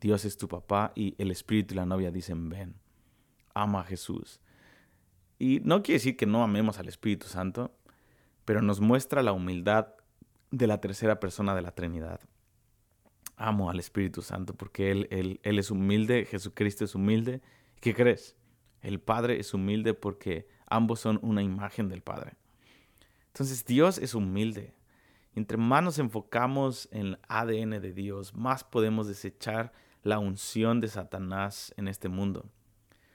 Dios 0.00 0.24
es 0.24 0.36
tu 0.36 0.48
papá 0.48 0.92
y 0.94 1.14
el 1.18 1.30
Espíritu 1.30 1.74
y 1.74 1.76
la 1.76 1.86
novia 1.86 2.10
dicen, 2.10 2.48
ven, 2.48 2.74
ama 3.54 3.80
a 3.80 3.84
Jesús. 3.84 4.40
Y 5.38 5.60
no 5.64 5.82
quiere 5.82 5.96
decir 5.98 6.16
que 6.16 6.26
no 6.26 6.42
amemos 6.42 6.78
al 6.78 6.88
Espíritu 6.88 7.26
Santo, 7.26 7.74
pero 8.44 8.62
nos 8.62 8.80
muestra 8.80 9.22
la 9.22 9.32
humildad 9.32 9.88
de 10.50 10.66
la 10.66 10.80
tercera 10.80 11.18
persona 11.20 11.54
de 11.54 11.62
la 11.62 11.74
Trinidad. 11.74 12.20
Amo 13.36 13.70
al 13.70 13.80
Espíritu 13.80 14.22
Santo 14.22 14.54
porque 14.54 14.90
Él, 14.90 15.08
él, 15.10 15.40
él 15.42 15.58
es 15.58 15.70
humilde, 15.70 16.26
Jesucristo 16.26 16.84
es 16.84 16.94
humilde. 16.94 17.40
¿Qué 17.80 17.94
crees? 17.94 18.36
El 18.80 19.00
Padre 19.00 19.40
es 19.40 19.54
humilde 19.54 19.94
porque 19.94 20.46
ambos 20.66 21.00
son 21.00 21.18
una 21.22 21.42
imagen 21.42 21.88
del 21.88 22.02
Padre. 22.02 22.36
Entonces 23.28 23.64
Dios 23.64 23.98
es 23.98 24.14
humilde 24.14 24.74
entre 25.34 25.56
más 25.56 25.82
nos 25.82 25.98
enfocamos 25.98 26.88
en 26.92 27.06
el 27.06 27.18
ADN 27.28 27.80
de 27.80 27.92
Dios, 27.92 28.34
más 28.34 28.64
podemos 28.64 29.08
desechar 29.08 29.72
la 30.02 30.18
unción 30.18 30.80
de 30.80 30.88
Satanás 30.88 31.74
en 31.76 31.88
este 31.88 32.08
mundo. 32.08 32.46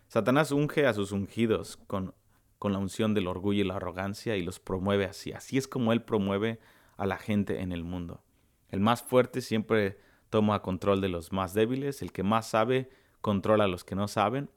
Satanás 0.07 0.51
unge 0.51 0.88
a 0.88 0.93
sus 0.93 1.11
ungidos 1.11 1.77
con, 1.88 2.15
con 2.57 2.73
la 2.73 2.79
unción 2.79 3.13
del 3.13 3.27
orgullo 3.27 3.61
y 3.61 3.67
la 3.67 3.75
arrogancia 3.75 4.35
y 4.35 4.41
los 4.41 4.59
promueve 4.59 5.05
así. 5.05 5.31
Así 5.31 5.57
es 5.57 5.67
como 5.67 5.93
él 5.93 6.01
promueve 6.01 6.59
a 6.97 7.05
la 7.05 7.17
gente 7.17 7.61
en 7.61 7.71
el 7.71 7.83
mundo. 7.83 8.23
El 8.69 8.79
más 8.79 9.01
fuerte 9.01 9.41
siempre 9.41 9.99
toma 10.29 10.61
control 10.61 11.01
de 11.01 11.09
los 11.09 11.31
más 11.31 11.53
débiles, 11.53 12.01
el 12.01 12.11
que 12.11 12.23
más 12.23 12.49
sabe 12.49 12.89
controla 13.21 13.65
a 13.65 13.67
los 13.67 13.83
que 13.83 13.95
no 13.95 14.07
saben 14.07 14.49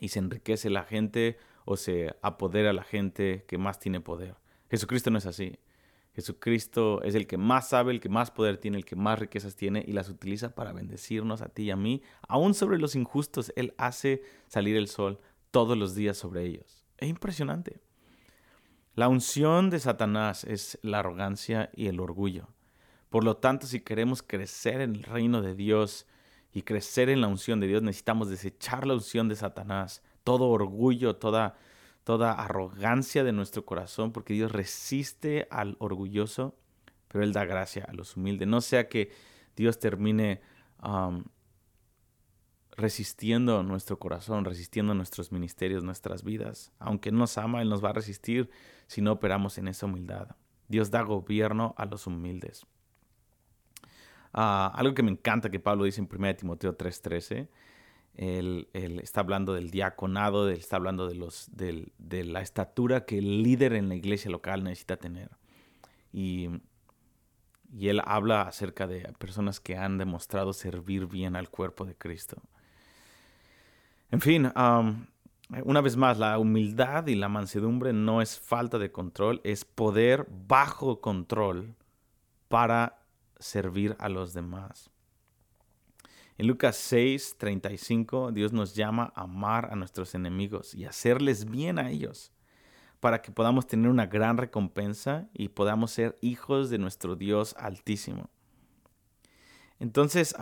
y 0.00 0.08
se 0.08 0.18
enriquece 0.18 0.70
la 0.70 0.84
gente 0.84 1.38
o 1.64 1.76
se 1.76 2.16
apodera 2.22 2.72
la 2.72 2.82
gente 2.82 3.44
que 3.46 3.58
más 3.58 3.78
tiene 3.78 4.00
poder. 4.00 4.36
Jesucristo 4.70 5.10
no 5.10 5.18
es 5.18 5.26
así. 5.26 5.58
Jesucristo 6.14 7.02
es 7.02 7.14
el 7.14 7.26
que 7.26 7.38
más 7.38 7.68
sabe, 7.68 7.92
el 7.92 8.00
que 8.00 8.08
más 8.08 8.30
poder 8.30 8.58
tiene, 8.58 8.76
el 8.76 8.84
que 8.84 8.96
más 8.96 9.18
riquezas 9.18 9.54
tiene 9.54 9.84
y 9.86 9.92
las 9.92 10.08
utiliza 10.08 10.54
para 10.54 10.72
bendecirnos 10.72 11.40
a 11.40 11.48
ti 11.48 11.64
y 11.64 11.70
a 11.70 11.76
mí. 11.76 12.02
Aún 12.26 12.54
sobre 12.54 12.78
los 12.78 12.96
injustos, 12.96 13.52
Él 13.56 13.74
hace 13.78 14.22
salir 14.48 14.76
el 14.76 14.88
sol 14.88 15.20
todos 15.50 15.78
los 15.78 15.94
días 15.94 16.16
sobre 16.16 16.44
ellos. 16.44 16.84
Es 16.98 17.08
impresionante. 17.08 17.80
La 18.94 19.08
unción 19.08 19.70
de 19.70 19.78
Satanás 19.78 20.44
es 20.44 20.78
la 20.82 20.98
arrogancia 20.98 21.70
y 21.74 21.86
el 21.86 22.00
orgullo. 22.00 22.48
Por 23.08 23.24
lo 23.24 23.36
tanto, 23.36 23.66
si 23.66 23.80
queremos 23.80 24.22
crecer 24.22 24.80
en 24.80 24.96
el 24.96 25.02
reino 25.04 25.42
de 25.42 25.54
Dios 25.54 26.06
y 26.52 26.62
crecer 26.62 27.08
en 27.08 27.20
la 27.20 27.28
unción 27.28 27.60
de 27.60 27.68
Dios, 27.68 27.82
necesitamos 27.82 28.28
desechar 28.28 28.86
la 28.86 28.94
unción 28.94 29.28
de 29.28 29.36
Satanás, 29.36 30.02
todo 30.24 30.48
orgullo, 30.48 31.16
toda 31.16 31.56
toda 32.04 32.32
arrogancia 32.32 33.24
de 33.24 33.32
nuestro 33.32 33.64
corazón, 33.64 34.12
porque 34.12 34.34
Dios 34.34 34.52
resiste 34.52 35.46
al 35.50 35.76
orgulloso, 35.78 36.56
pero 37.08 37.24
Él 37.24 37.32
da 37.32 37.44
gracia 37.44 37.84
a 37.88 37.92
los 37.92 38.16
humildes. 38.16 38.48
No 38.48 38.60
sea 38.60 38.88
que 38.88 39.10
Dios 39.56 39.78
termine 39.78 40.40
resistiendo 42.72 43.62
nuestro 43.62 43.98
corazón, 43.98 44.44
resistiendo 44.44 44.94
nuestros 44.94 45.32
ministerios, 45.32 45.84
nuestras 45.84 46.24
vidas. 46.24 46.72
Aunque 46.78 47.12
nos 47.12 47.36
ama, 47.36 47.62
Él 47.62 47.68
nos 47.68 47.84
va 47.84 47.90
a 47.90 47.94
resistir 47.94 48.50
si 48.86 49.02
no 49.02 49.12
operamos 49.12 49.58
en 49.58 49.68
esa 49.68 49.86
humildad. 49.86 50.36
Dios 50.68 50.90
da 50.90 51.02
gobierno 51.02 51.74
a 51.76 51.84
los 51.84 52.06
humildes. 52.06 52.66
Ah, 54.32 54.72
algo 54.74 54.94
que 54.94 55.02
me 55.02 55.10
encanta 55.10 55.50
que 55.50 55.58
Pablo 55.58 55.84
dice 55.84 56.00
en 56.00 56.08
1 56.08 56.36
Timoteo 56.36 56.76
3:13 56.76 57.48
él, 58.14 58.68
está 58.72 59.20
hablando 59.20 59.54
del 59.54 59.70
diaconado, 59.70 60.48
él 60.48 60.58
está 60.58 60.76
hablando 60.76 61.08
de, 61.08 61.14
los, 61.14 61.50
de 61.52 62.24
la 62.24 62.40
estatura 62.40 63.04
que 63.04 63.18
el 63.18 63.42
líder 63.42 63.74
en 63.74 63.88
la 63.88 63.94
iglesia 63.94 64.30
local 64.30 64.64
necesita 64.64 64.96
tener. 64.96 65.30
Y, 66.12 66.48
y 67.72 67.88
él 67.88 68.00
habla 68.04 68.42
acerca 68.42 68.86
de 68.86 69.12
personas 69.18 69.60
que 69.60 69.76
han 69.76 69.98
demostrado 69.98 70.52
servir 70.52 71.06
bien 71.06 71.36
al 71.36 71.50
cuerpo 71.50 71.84
de 71.84 71.94
Cristo. 71.94 72.36
En 74.10 74.20
fin, 74.20 74.50
una 75.64 75.80
vez 75.80 75.96
más, 75.96 76.18
la 76.18 76.38
humildad 76.38 77.06
y 77.06 77.14
la 77.14 77.28
mansedumbre 77.28 77.92
no 77.92 78.22
es 78.22 78.40
falta 78.40 78.78
de 78.78 78.90
control, 78.90 79.40
es 79.44 79.64
poder 79.64 80.26
bajo 80.28 81.00
control 81.00 81.76
para 82.48 82.98
servir 83.38 83.96
a 84.00 84.08
los 84.08 84.32
demás. 84.32 84.90
En 86.40 86.46
Lucas 86.46 86.76
6, 86.76 87.36
35, 87.36 88.32
Dios 88.32 88.54
nos 88.54 88.74
llama 88.74 89.12
a 89.14 89.24
amar 89.24 89.68
a 89.70 89.76
nuestros 89.76 90.14
enemigos 90.14 90.74
y 90.74 90.86
hacerles 90.86 91.44
bien 91.44 91.78
a 91.78 91.90
ellos, 91.90 92.32
para 92.98 93.20
que 93.20 93.30
podamos 93.30 93.66
tener 93.66 93.90
una 93.90 94.06
gran 94.06 94.38
recompensa 94.38 95.28
y 95.34 95.48
podamos 95.48 95.90
ser 95.90 96.16
hijos 96.22 96.70
de 96.70 96.78
nuestro 96.78 97.14
Dios 97.14 97.54
altísimo. 97.58 98.30
Entonces, 99.80 100.34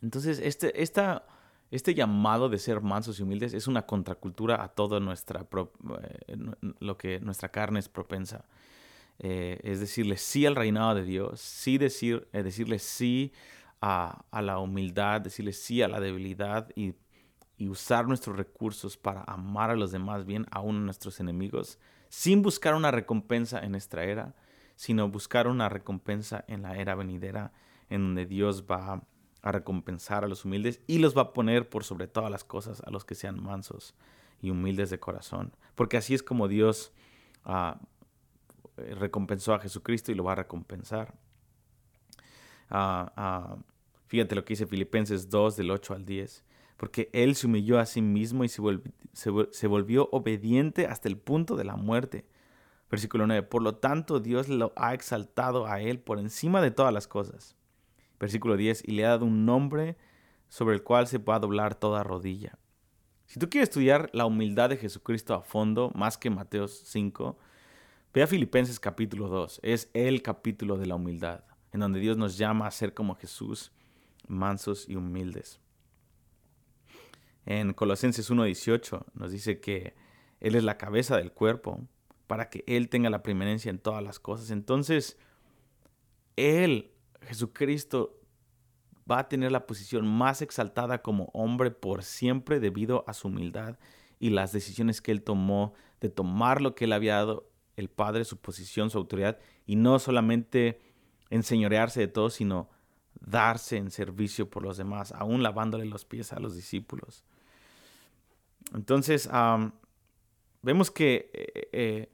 entonces 0.00 0.40
este, 0.42 0.82
esta, 0.82 1.26
este 1.70 1.94
llamado 1.94 2.48
de 2.48 2.58
ser 2.58 2.80
mansos 2.80 3.20
y 3.20 3.24
humildes 3.24 3.52
es 3.52 3.66
una 3.66 3.84
contracultura 3.84 4.64
a 4.64 4.68
todo 4.68 5.00
nuestra, 5.00 5.46
eh, 6.00 6.36
lo 6.78 6.96
que 6.96 7.20
nuestra 7.20 7.50
carne 7.50 7.78
es 7.78 7.90
propensa. 7.90 8.46
Eh, 9.18 9.58
es 9.64 9.80
decirle 9.80 10.16
sí 10.16 10.46
al 10.46 10.56
reinado 10.56 10.94
de 10.94 11.02
Dios, 11.02 11.40
sí 11.40 11.76
decir, 11.76 12.26
eh, 12.32 12.42
decirle 12.42 12.78
sí 12.78 13.32
a, 13.80 14.24
la 14.32 14.58
humildad, 14.58 15.20
decirle 15.20 15.52
sí 15.52 15.82
a 15.82 15.88
la 15.88 16.00
debilidad 16.00 16.68
y, 16.74 16.94
usar 17.66 18.06
nuestros 18.06 18.36
recursos 18.36 18.96
para 18.96 19.24
amar 19.24 19.70
a 19.70 19.74
los 19.74 19.90
demás 19.90 20.24
bien, 20.24 20.46
aún 20.52 20.76
a 20.76 20.80
nuestros 20.80 21.18
enemigos, 21.18 21.80
sin 22.08 22.40
buscar 22.40 22.76
una 22.76 22.92
recompensa 22.92 23.58
en 23.58 23.74
esta 23.74 24.04
era, 24.04 24.36
sino 24.76 25.08
buscar 25.08 25.48
una 25.48 25.68
recompensa 25.68 26.44
en 26.46 26.62
la 26.62 26.76
era 26.76 26.94
venidera, 26.94 27.52
en 27.90 28.02
donde 28.02 28.26
Dios 28.26 28.64
va 28.70 29.02
a 29.42 29.52
recompensar 29.52 30.22
a 30.22 30.28
los 30.28 30.44
humildes 30.44 30.80
y 30.86 30.98
los 30.98 31.16
va 31.16 31.22
a 31.22 31.32
poner 31.32 31.68
por 31.68 31.82
sobre 31.82 32.06
todas 32.06 32.30
las 32.30 32.44
cosas 32.44 32.80
a 32.86 32.90
los 32.90 33.04
que 33.04 33.16
sean 33.16 33.42
mansos 33.42 33.96
y 34.40 34.50
humildes 34.50 34.90
de 34.90 35.00
corazón. 35.00 35.52
Porque 35.74 35.96
así 35.96 36.14
es 36.14 36.22
como 36.22 36.46
Dios 36.46 36.92
ah, 37.44 37.80
recompensó 38.76 39.54
a 39.54 39.58
Jesucristo 39.58 40.12
y 40.12 40.14
lo 40.14 40.22
va 40.22 40.32
a 40.32 40.36
recompensar. 40.36 41.14
Fíjate 42.68 44.34
lo 44.34 44.44
que 44.44 44.52
dice 44.52 44.66
Filipenses 44.66 45.30
2 45.30 45.56
del 45.56 45.70
8 45.70 45.94
al 45.94 46.04
10. 46.04 46.44
Porque 46.76 47.10
Él 47.12 47.34
se 47.34 47.46
humilló 47.46 47.78
a 47.78 47.86
sí 47.86 48.00
mismo 48.02 48.44
y 48.44 48.48
se 48.48 49.66
volvió, 49.66 50.08
obediente 50.12 50.86
hasta 50.86 51.08
el 51.08 51.16
punto 51.16 51.56
de 51.56 51.64
la 51.64 51.76
muerte. 51.76 52.24
Versículo 52.90 53.26
9. 53.26 53.42
Por 53.42 53.62
lo 53.62 53.76
tanto, 53.76 54.20
Dios 54.20 54.48
lo 54.48 54.72
ha 54.76 54.94
exaltado 54.94 55.66
a 55.66 55.80
Él 55.80 55.98
por 55.98 56.18
encima 56.18 56.62
de 56.62 56.70
todas 56.70 56.92
las 56.92 57.08
cosas. 57.08 57.56
Versículo 58.20 58.56
10. 58.56 58.86
Y 58.86 58.92
le 58.92 59.04
ha 59.04 59.10
dado 59.10 59.26
un 59.26 59.44
nombre 59.44 59.96
sobre 60.48 60.74
el 60.74 60.82
cual 60.82 61.06
se 61.06 61.18
pueda 61.18 61.40
doblar 61.40 61.74
toda 61.74 62.02
rodilla. 62.02 62.58
Si 63.26 63.38
tú 63.38 63.50
quieres 63.50 63.68
estudiar 63.68 64.08
la 64.14 64.24
humildad 64.24 64.70
de 64.70 64.78
Jesucristo 64.78 65.34
a 65.34 65.42
fondo, 65.42 65.90
más 65.94 66.16
que 66.16 66.30
Mateo 66.30 66.66
5, 66.66 67.38
ve 68.14 68.22
a 68.22 68.26
Filipenses 68.26 68.80
capítulo 68.80 69.28
2. 69.28 69.60
Es 69.62 69.90
el 69.92 70.22
capítulo 70.22 70.78
de 70.78 70.86
la 70.86 70.94
humildad, 70.94 71.44
en 71.78 71.82
donde 71.82 72.00
Dios 72.00 72.16
nos 72.16 72.36
llama 72.36 72.66
a 72.66 72.72
ser 72.72 72.92
como 72.92 73.14
Jesús 73.14 73.70
mansos 74.26 74.88
y 74.88 74.96
humildes. 74.96 75.60
En 77.46 77.72
Colosenses 77.72 78.30
1.18 78.30 79.04
nos 79.14 79.30
dice 79.30 79.60
que 79.60 79.94
Él 80.40 80.56
es 80.56 80.64
la 80.64 80.76
cabeza 80.76 81.16
del 81.16 81.30
cuerpo 81.30 81.86
para 82.26 82.50
que 82.50 82.64
Él 82.66 82.88
tenga 82.88 83.10
la 83.10 83.22
preeminencia 83.22 83.70
en 83.70 83.78
todas 83.78 84.02
las 84.02 84.18
cosas. 84.18 84.50
Entonces, 84.50 85.18
Él, 86.34 86.90
Jesucristo, 87.22 88.20
va 89.10 89.20
a 89.20 89.28
tener 89.28 89.52
la 89.52 89.66
posición 89.66 90.04
más 90.04 90.42
exaltada 90.42 91.00
como 91.00 91.30
hombre 91.32 91.70
por 91.70 92.02
siempre 92.02 92.58
debido 92.58 93.04
a 93.06 93.14
su 93.14 93.28
humildad 93.28 93.78
y 94.18 94.30
las 94.30 94.52
decisiones 94.52 95.00
que 95.00 95.12
Él 95.12 95.22
tomó 95.22 95.74
de 96.00 96.08
tomar 96.08 96.60
lo 96.60 96.74
que 96.74 96.86
Él 96.86 96.92
había 96.92 97.14
dado 97.14 97.48
el 97.76 97.88
Padre, 97.88 98.24
su 98.24 98.38
posición, 98.38 98.90
su 98.90 98.98
autoridad, 98.98 99.38
y 99.64 99.76
no 99.76 100.00
solamente 100.00 100.87
enseñorearse 101.30 102.00
de 102.00 102.08
todo, 102.08 102.30
sino 102.30 102.68
darse 103.20 103.76
en 103.76 103.90
servicio 103.90 104.48
por 104.48 104.62
los 104.62 104.76
demás, 104.76 105.12
aún 105.12 105.42
lavándole 105.42 105.84
los 105.84 106.04
pies 106.04 106.32
a 106.32 106.40
los 106.40 106.54
discípulos. 106.54 107.24
Entonces, 108.74 109.28
vemos 110.62 110.90
que 110.90 111.30
eh, 111.32 111.68
eh, 111.72 112.10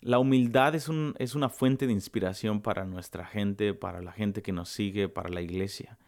la 0.00 0.18
humildad 0.18 0.74
es, 0.74 0.88
un, 0.88 1.14
es, 1.18 1.34
una 1.34 1.48
fuente 1.48 1.86
de 1.86 1.92
inspiración 1.92 2.60
para 2.60 2.84
nuestra 2.84 3.24
gente, 3.24 3.74
para 3.74 4.00
la 4.00 4.12
gente 4.12 4.42
que 4.42 4.52
nos 4.52 4.68
sigue, 4.68 5.08
para 5.08 5.28
la 5.28 5.40
iglesia. 5.40 5.98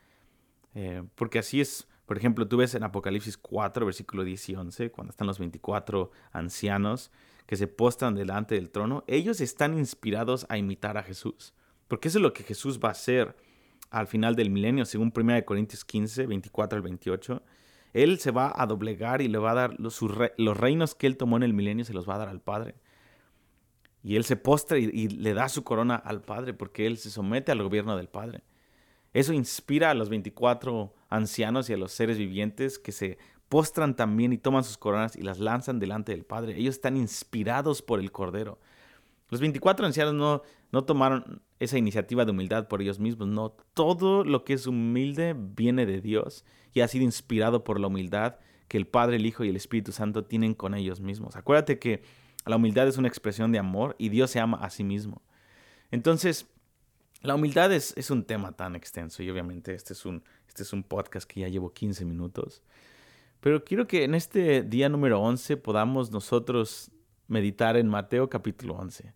Eh, 0.74 1.02
porque 1.14 1.38
así 1.38 1.60
es, 1.60 1.88
por 2.06 2.16
ejemplo, 2.16 2.46
tú 2.46 2.58
ves 2.58 2.74
en 2.74 2.84
Apocalipsis 2.84 3.36
4, 3.36 3.86
versículo 3.86 4.24
10 4.24 4.48
y 4.50 4.54
11, 4.54 4.90
cuando 4.90 5.10
están 5.10 5.26
los 5.26 5.38
24 5.38 6.10
ancianos 6.32 7.10
que 7.46 7.56
se 7.56 7.66
postran 7.66 8.14
delante 8.14 8.54
del 8.54 8.70
trono, 8.70 9.04
ellos 9.06 9.40
están 9.40 9.78
inspirados 9.78 10.46
a 10.48 10.58
imitar 10.58 10.98
a 10.98 11.02
Jesús. 11.02 11.54
Porque 11.88 12.08
eso 12.08 12.18
es 12.18 12.22
lo 12.22 12.32
que 12.32 12.44
Jesús 12.44 12.78
va 12.78 12.88
a 12.88 12.92
hacer 12.92 13.34
al 13.90 14.06
final 14.06 14.36
del 14.36 14.50
milenio, 14.50 14.84
según 14.84 15.12
1 15.14 15.44
Corintios 15.44 15.84
15, 15.84 16.26
24 16.26 16.76
al 16.76 16.82
28. 16.82 17.42
Él 17.94 18.18
se 18.18 18.30
va 18.30 18.52
a 18.54 18.66
doblegar 18.66 19.22
y 19.22 19.28
le 19.28 19.38
va 19.38 19.52
a 19.52 19.54
dar 19.54 19.80
los, 19.80 20.00
los, 20.36 20.56
reinos 20.56 20.94
que 20.94 21.06
él 21.06 21.16
tomó 21.16 21.38
en 21.38 21.42
el 21.42 21.54
milenio, 21.54 21.84
se 21.84 21.94
los 21.94 22.08
va 22.08 22.16
a 22.16 22.18
dar 22.18 22.28
al 22.28 22.40
Padre. 22.40 22.74
Y 24.02 24.16
él 24.16 24.24
se 24.24 24.36
postra 24.36 24.78
y, 24.78 25.08
le 25.08 25.34
da 25.34 25.48
su 25.48 25.64
corona 25.64 25.96
al 25.96 26.20
Padre 26.20 26.54
porque 26.54 26.86
él 26.86 26.98
se 26.98 27.10
somete 27.10 27.50
al 27.50 27.62
gobierno 27.62 27.96
del 27.96 28.08
Padre. 28.08 28.42
Eso 29.14 29.32
inspira 29.32 29.90
a 29.90 29.94
los 29.94 30.10
24 30.10 30.94
ancianos 31.08 31.70
y 31.70 31.72
a 31.72 31.78
los 31.78 31.92
seres 31.92 32.18
vivientes 32.18 32.78
que 32.78 32.92
se 32.92 33.18
postran 33.48 33.96
también 33.96 34.32
y 34.34 34.38
toman 34.38 34.62
sus 34.62 34.76
coronas 34.76 35.16
y 35.16 35.22
las 35.22 35.38
lanzan 35.38 35.78
delante 35.78 36.12
del 36.12 36.24
Padre. 36.24 36.56
Ellos 36.58 36.76
están 36.76 36.96
inspirados 36.96 37.80
por 37.80 38.00
el 38.00 38.12
Cordero. 38.12 38.58
Los 39.30 39.40
24 39.40 39.86
ancianos 39.86 40.14
no, 40.14 40.42
no 40.72 40.84
tomaron 40.84 41.42
esa 41.58 41.78
iniciativa 41.78 42.24
de 42.24 42.30
humildad 42.30 42.68
por 42.68 42.80
ellos 42.80 42.98
mismos, 42.98 43.28
no. 43.28 43.50
Todo 43.74 44.24
lo 44.24 44.44
que 44.44 44.54
es 44.54 44.66
humilde 44.66 45.34
viene 45.36 45.86
de 45.86 46.00
Dios 46.00 46.44
y 46.72 46.80
ha 46.80 46.88
sido 46.88 47.04
inspirado 47.04 47.64
por 47.64 47.78
la 47.80 47.88
humildad 47.88 48.36
que 48.68 48.76
el 48.78 48.86
Padre, 48.86 49.16
el 49.16 49.26
Hijo 49.26 49.44
y 49.44 49.48
el 49.48 49.56
Espíritu 49.56 49.92
Santo 49.92 50.24
tienen 50.24 50.54
con 50.54 50.74
ellos 50.74 51.00
mismos. 51.00 51.36
Acuérdate 51.36 51.78
que 51.78 52.02
la 52.46 52.56
humildad 52.56 52.88
es 52.88 52.96
una 52.98 53.08
expresión 53.08 53.52
de 53.52 53.58
amor 53.58 53.96
y 53.98 54.08
Dios 54.08 54.30
se 54.30 54.40
ama 54.40 54.58
a 54.58 54.70
sí 54.70 54.84
mismo. 54.84 55.22
Entonces, 55.90 56.46
la 57.22 57.34
humildad 57.34 57.72
es, 57.72 57.94
es, 57.96 58.10
un 58.10 58.24
tema 58.24 58.52
tan 58.52 58.76
extenso 58.76 59.22
y 59.22 59.30
obviamente 59.30 59.74
este 59.74 59.92
es, 59.92 60.06
un, 60.06 60.22
este 60.46 60.62
es 60.62 60.72
un 60.72 60.82
podcast 60.82 61.28
que 61.28 61.40
ya 61.40 61.48
llevo 61.48 61.72
15 61.72 62.04
minutos. 62.04 62.62
Pero 63.40 63.64
quiero 63.64 63.86
que 63.86 64.04
en 64.04 64.14
este 64.14 64.62
día 64.62 64.88
número 64.88 65.20
11 65.20 65.56
podamos 65.56 66.10
nosotros 66.10 66.90
meditar 67.28 67.76
en 67.76 67.88
Mateo 67.88 68.28
capítulo 68.28 68.74
11 68.74 69.14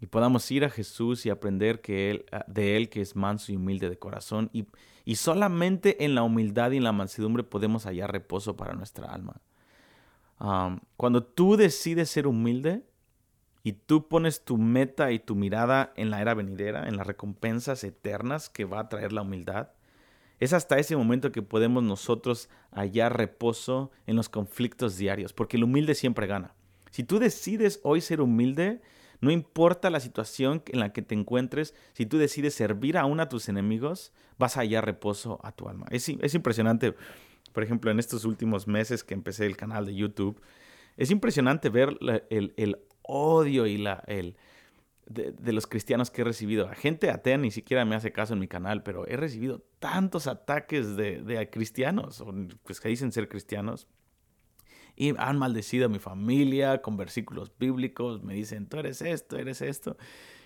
y 0.00 0.06
podamos 0.06 0.50
ir 0.50 0.64
a 0.64 0.70
Jesús 0.70 1.24
y 1.24 1.30
aprender 1.30 1.80
que 1.80 2.10
él, 2.10 2.26
ah, 2.30 2.44
de 2.46 2.76
Él 2.76 2.88
que 2.88 3.00
es 3.00 3.16
manso 3.16 3.52
y 3.52 3.56
humilde 3.56 3.88
de 3.88 3.98
corazón 3.98 4.50
y, 4.52 4.66
y 5.04 5.16
solamente 5.16 6.04
en 6.04 6.14
la 6.14 6.22
humildad 6.22 6.72
y 6.72 6.76
en 6.76 6.84
la 6.84 6.92
mansedumbre 6.92 7.42
podemos 7.42 7.84
hallar 7.86 8.12
reposo 8.12 8.56
para 8.56 8.74
nuestra 8.74 9.12
alma. 9.12 9.40
cuando 10.96 11.22
tú 11.22 11.56
decides 11.56 12.10
ser 12.10 12.26
humilde 12.26 12.84
y 13.62 13.72
tú 13.72 14.08
pones 14.08 14.44
tu 14.44 14.58
meta 14.58 15.10
y 15.10 15.18
tu 15.18 15.34
mirada 15.36 15.92
en 15.96 16.10
la 16.10 16.20
era 16.20 16.34
venidera, 16.34 16.86
en 16.86 16.98
las 16.98 17.06
recompensas 17.06 17.82
eternas 17.82 18.50
que 18.50 18.66
va 18.66 18.80
a 18.80 18.88
traer 18.88 19.12
la 19.12 19.22
humildad, 19.22 19.70
es 20.38 20.52
hasta 20.52 20.78
ese 20.78 20.96
momento 20.96 21.32
que 21.32 21.40
podemos 21.40 21.82
nosotros 21.82 22.50
hallar 22.72 23.16
reposo 23.16 23.90
en 24.06 24.16
los 24.16 24.28
conflictos 24.28 24.98
diarios, 24.98 25.32
porque 25.32 25.56
el 25.56 25.64
humilde 25.64 25.94
siempre 25.94 26.26
gana. 26.26 26.54
Si 26.94 27.02
tú 27.02 27.18
decides 27.18 27.80
hoy 27.82 28.00
ser 28.00 28.20
humilde, 28.20 28.80
no 29.20 29.32
importa 29.32 29.90
la 29.90 29.98
situación 29.98 30.62
en 30.66 30.78
la 30.78 30.92
que 30.92 31.02
te 31.02 31.16
encuentres, 31.16 31.74
si 31.92 32.06
tú 32.06 32.18
decides 32.18 32.54
servir 32.54 32.96
aún 32.96 33.18
a 33.18 33.28
tus 33.28 33.48
enemigos, 33.48 34.12
vas 34.38 34.56
a 34.56 34.60
hallar 34.60 34.86
reposo 34.86 35.40
a 35.42 35.50
tu 35.50 35.68
alma. 35.68 35.86
Es, 35.90 36.08
es 36.08 36.34
impresionante, 36.36 36.94
por 37.52 37.64
ejemplo, 37.64 37.90
en 37.90 37.98
estos 37.98 38.24
últimos 38.24 38.68
meses 38.68 39.02
que 39.02 39.12
empecé 39.12 39.44
el 39.44 39.56
canal 39.56 39.86
de 39.86 39.96
YouTube, 39.96 40.40
es 40.96 41.10
impresionante 41.10 41.68
ver 41.68 41.98
el, 42.30 42.78
odio 43.02 43.66
y 43.66 43.76
la, 43.76 44.04
el, 44.06 44.36
de, 45.06 45.52
los 45.52 45.66
cristianos 45.66 46.12
que 46.12 46.20
he 46.20 46.24
recibido. 46.24 46.68
A 46.68 46.76
gente 46.76 47.10
atea 47.10 47.38
ni 47.38 47.50
siquiera 47.50 47.84
me 47.84 47.96
hace 47.96 48.12
caso 48.12 48.34
en 48.34 48.38
mi 48.38 48.46
canal, 48.46 48.84
pero 48.84 49.04
he 49.08 49.16
recibido 49.16 49.64
tantos 49.80 50.28
ataques 50.28 50.94
de, 50.94 51.20
de 51.22 51.50
cristianos, 51.50 52.22
pues 52.62 52.78
que 52.78 52.88
dicen 52.88 53.10
ser 53.10 53.28
cristianos, 53.28 53.88
y 54.96 55.14
han 55.18 55.38
maldecido 55.38 55.86
a 55.86 55.88
mi 55.88 55.98
familia 55.98 56.80
con 56.80 56.96
versículos 56.96 57.52
bíblicos, 57.58 58.22
me 58.22 58.34
dicen, 58.34 58.68
tú 58.68 58.78
eres 58.78 59.02
esto, 59.02 59.36
eres 59.36 59.60
esto. 59.60 59.96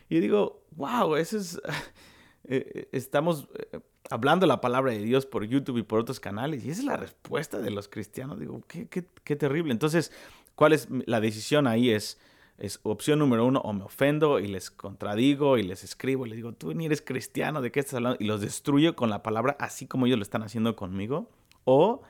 Y 0.09 0.21
digo, 0.21 0.64
wow, 0.73 1.17
eso 1.17 1.37
es, 1.37 1.57
eh, 2.45 2.71
eh, 2.75 2.88
estamos 2.93 3.49
eh, 3.73 3.81
hablando 4.11 4.47
la 4.47 4.61
palabra 4.61 4.93
de 4.93 5.00
Dios 5.00 5.26
por 5.26 5.45
YouTube 5.45 5.78
y 5.78 5.83
por 5.83 6.00
otros 6.00 6.19
canales, 6.19 6.64
y 6.64 6.71
esa 6.71 6.81
es 6.81 6.87
la 6.87 6.97
respuesta 6.97 7.59
de 7.59 7.71
los 7.71 7.88
cristianos. 7.88 8.40
Digo, 8.40 8.62
qué, 8.67 8.88
qué, 8.88 9.05
qué 9.23 9.37
terrible. 9.37 9.73
Entonces, 9.73 10.12
¿cuál 10.55 10.73
es 10.73 10.88
la 11.07 11.21
decisión 11.21 11.67
ahí? 11.67 11.90
Es, 11.90 12.19
es 12.57 12.81
opción 12.85 13.19
número 13.19 13.45
uno, 13.45 13.61
o 13.61 13.73
me 13.75 13.85
ofendo 13.85 14.40
y 14.40 14.49
les 14.49 14.71
contradigo 14.71 15.59
y 15.59 15.62
les 15.62 15.85
escribo 15.85 16.25
y 16.25 16.31
les 16.31 16.37
digo, 16.37 16.55
tú 16.55 16.73
ni 16.73 16.87
eres 16.87 17.02
cristiano, 17.02 17.61
¿de 17.61 17.71
qué 17.71 17.81
estás 17.81 17.95
hablando? 17.95 18.17
Y 18.19 18.25
los 18.25 18.40
destruyo 18.40 18.97
con 18.97 19.11
la 19.11 19.23
palabra, 19.23 19.57
así 19.61 19.87
como 19.87 20.07
ellos 20.07 20.19
lo 20.19 20.23
están 20.23 20.43
haciendo 20.43 20.75
conmigo. 20.75 21.31
O 21.64 22.00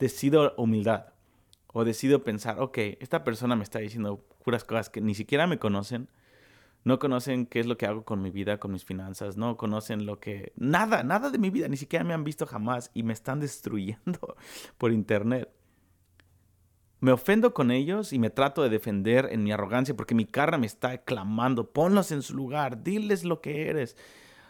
decido 0.00 0.52
humildad 0.56 1.15
o 1.78 1.84
decido 1.84 2.24
pensar, 2.24 2.58
ok, 2.58 2.78
esta 3.00 3.22
persona 3.22 3.54
me 3.54 3.62
está 3.62 3.80
diciendo 3.80 4.24
puras 4.42 4.64
cosas 4.64 4.88
que 4.88 5.02
ni 5.02 5.14
siquiera 5.14 5.46
me 5.46 5.58
conocen, 5.58 6.08
no 6.84 6.98
conocen 6.98 7.44
qué 7.44 7.60
es 7.60 7.66
lo 7.66 7.76
que 7.76 7.84
hago 7.84 8.02
con 8.02 8.22
mi 8.22 8.30
vida, 8.30 8.58
con 8.58 8.72
mis 8.72 8.82
finanzas, 8.82 9.36
no 9.36 9.58
conocen 9.58 10.06
lo 10.06 10.18
que... 10.18 10.54
Nada, 10.56 11.02
nada 11.02 11.28
de 11.28 11.36
mi 11.36 11.50
vida, 11.50 11.68
ni 11.68 11.76
siquiera 11.76 12.02
me 12.02 12.14
han 12.14 12.24
visto 12.24 12.46
jamás 12.46 12.90
y 12.94 13.02
me 13.02 13.12
están 13.12 13.40
destruyendo 13.40 14.36
por 14.78 14.90
internet. 14.90 15.50
Me 17.00 17.12
ofendo 17.12 17.52
con 17.52 17.70
ellos 17.70 18.14
y 18.14 18.18
me 18.18 18.30
trato 18.30 18.62
de 18.62 18.70
defender 18.70 19.28
en 19.30 19.44
mi 19.44 19.52
arrogancia 19.52 19.94
porque 19.94 20.14
mi 20.14 20.24
cara 20.24 20.56
me 20.56 20.66
está 20.66 21.04
clamando, 21.04 21.72
ponlos 21.74 22.10
en 22.10 22.22
su 22.22 22.34
lugar, 22.34 22.84
diles 22.84 23.22
lo 23.22 23.42
que 23.42 23.68
eres, 23.68 23.98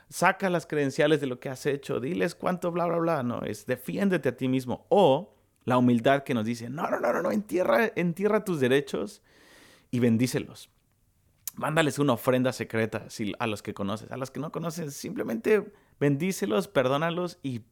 saca 0.09 0.49
las 0.49 0.65
credenciales 0.65 1.21
de 1.21 1.27
lo 1.27 1.41
que 1.41 1.49
has 1.49 1.67
hecho, 1.67 1.99
diles 1.99 2.37
cuánto 2.37 2.71
bla, 2.71 2.87
bla, 2.87 2.99
bla, 2.99 3.23
no, 3.25 3.43
es 3.43 3.67
defiéndete 3.67 4.29
a 4.29 4.37
ti 4.37 4.47
mismo. 4.47 4.87
O 4.91 5.36
la 5.67 5.77
humildad 5.77 6.23
que 6.23 6.33
nos 6.33 6.47
dice, 6.47 6.71
no, 6.71 6.89
no, 6.89 7.01
no, 7.01 7.13
no, 7.13 7.23
no, 7.23 7.33
entierra, 7.33 7.93
entierra 7.97 8.45
tus 8.45 8.61
derechos 8.61 9.21
y 9.91 9.99
bendícelos. 9.99 10.71
Mándales 11.57 11.99
una 11.99 12.13
ofrenda 12.13 12.53
secreta 12.53 13.09
a 13.39 13.47
los 13.47 13.63
que 13.63 13.75
conoces. 13.75 14.11
A 14.13 14.17
los 14.17 14.31
que 14.31 14.39
no 14.39 14.53
conoces, 14.53 14.95
simplemente 14.95 15.73
bendícelos, 15.99 16.69
perdónalos 16.69 17.39
y, 17.43 17.63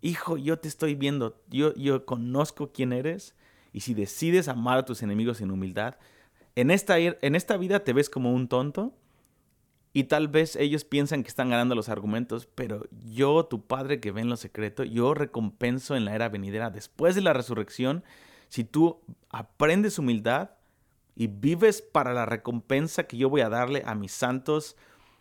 hijo, 0.00 0.38
yo 0.38 0.58
te 0.58 0.68
estoy 0.68 0.94
viendo, 0.94 1.42
yo, 1.50 1.74
yo 1.74 2.06
conozco 2.06 2.72
quién 2.72 2.92
eres 2.92 3.34
y 3.72 3.80
si 3.80 3.92
decides 3.92 4.48
amar 4.48 4.78
a 4.78 4.84
tus 4.86 5.02
enemigos 5.02 5.42
en 5.42 5.50
humildad, 5.50 5.96
en 6.56 6.70
esta, 6.70 6.98
en 6.98 7.34
esta 7.34 7.58
vida 7.58 7.84
te 7.84 7.92
ves 7.92 8.08
como 8.08 8.32
un 8.32 8.48
tonto, 8.48 8.94
y 9.92 10.04
tal 10.04 10.28
vez 10.28 10.54
ellos 10.56 10.84
piensan 10.84 11.22
que 11.22 11.28
están 11.28 11.50
ganando 11.50 11.74
los 11.74 11.88
argumentos, 11.88 12.46
pero 12.54 12.84
yo, 13.04 13.44
tu 13.46 13.66
Padre 13.66 14.00
que 14.00 14.12
ve 14.12 14.20
en 14.20 14.28
lo 14.28 14.36
secreto, 14.36 14.84
yo 14.84 15.14
recompenso 15.14 15.96
en 15.96 16.04
la 16.04 16.14
era 16.14 16.28
venidera 16.28 16.70
después 16.70 17.14
de 17.14 17.22
la 17.22 17.32
resurrección. 17.32 18.04
Si 18.48 18.62
tú 18.62 19.00
aprendes 19.30 19.98
humildad 19.98 20.50
y 21.16 21.26
vives 21.26 21.82
para 21.82 22.14
la 22.14 22.24
recompensa 22.24 23.04
que 23.04 23.16
yo 23.16 23.28
voy 23.28 23.40
a 23.40 23.48
darle 23.48 23.82
a 23.84 23.94
mis 23.96 24.12
santos 24.12 24.76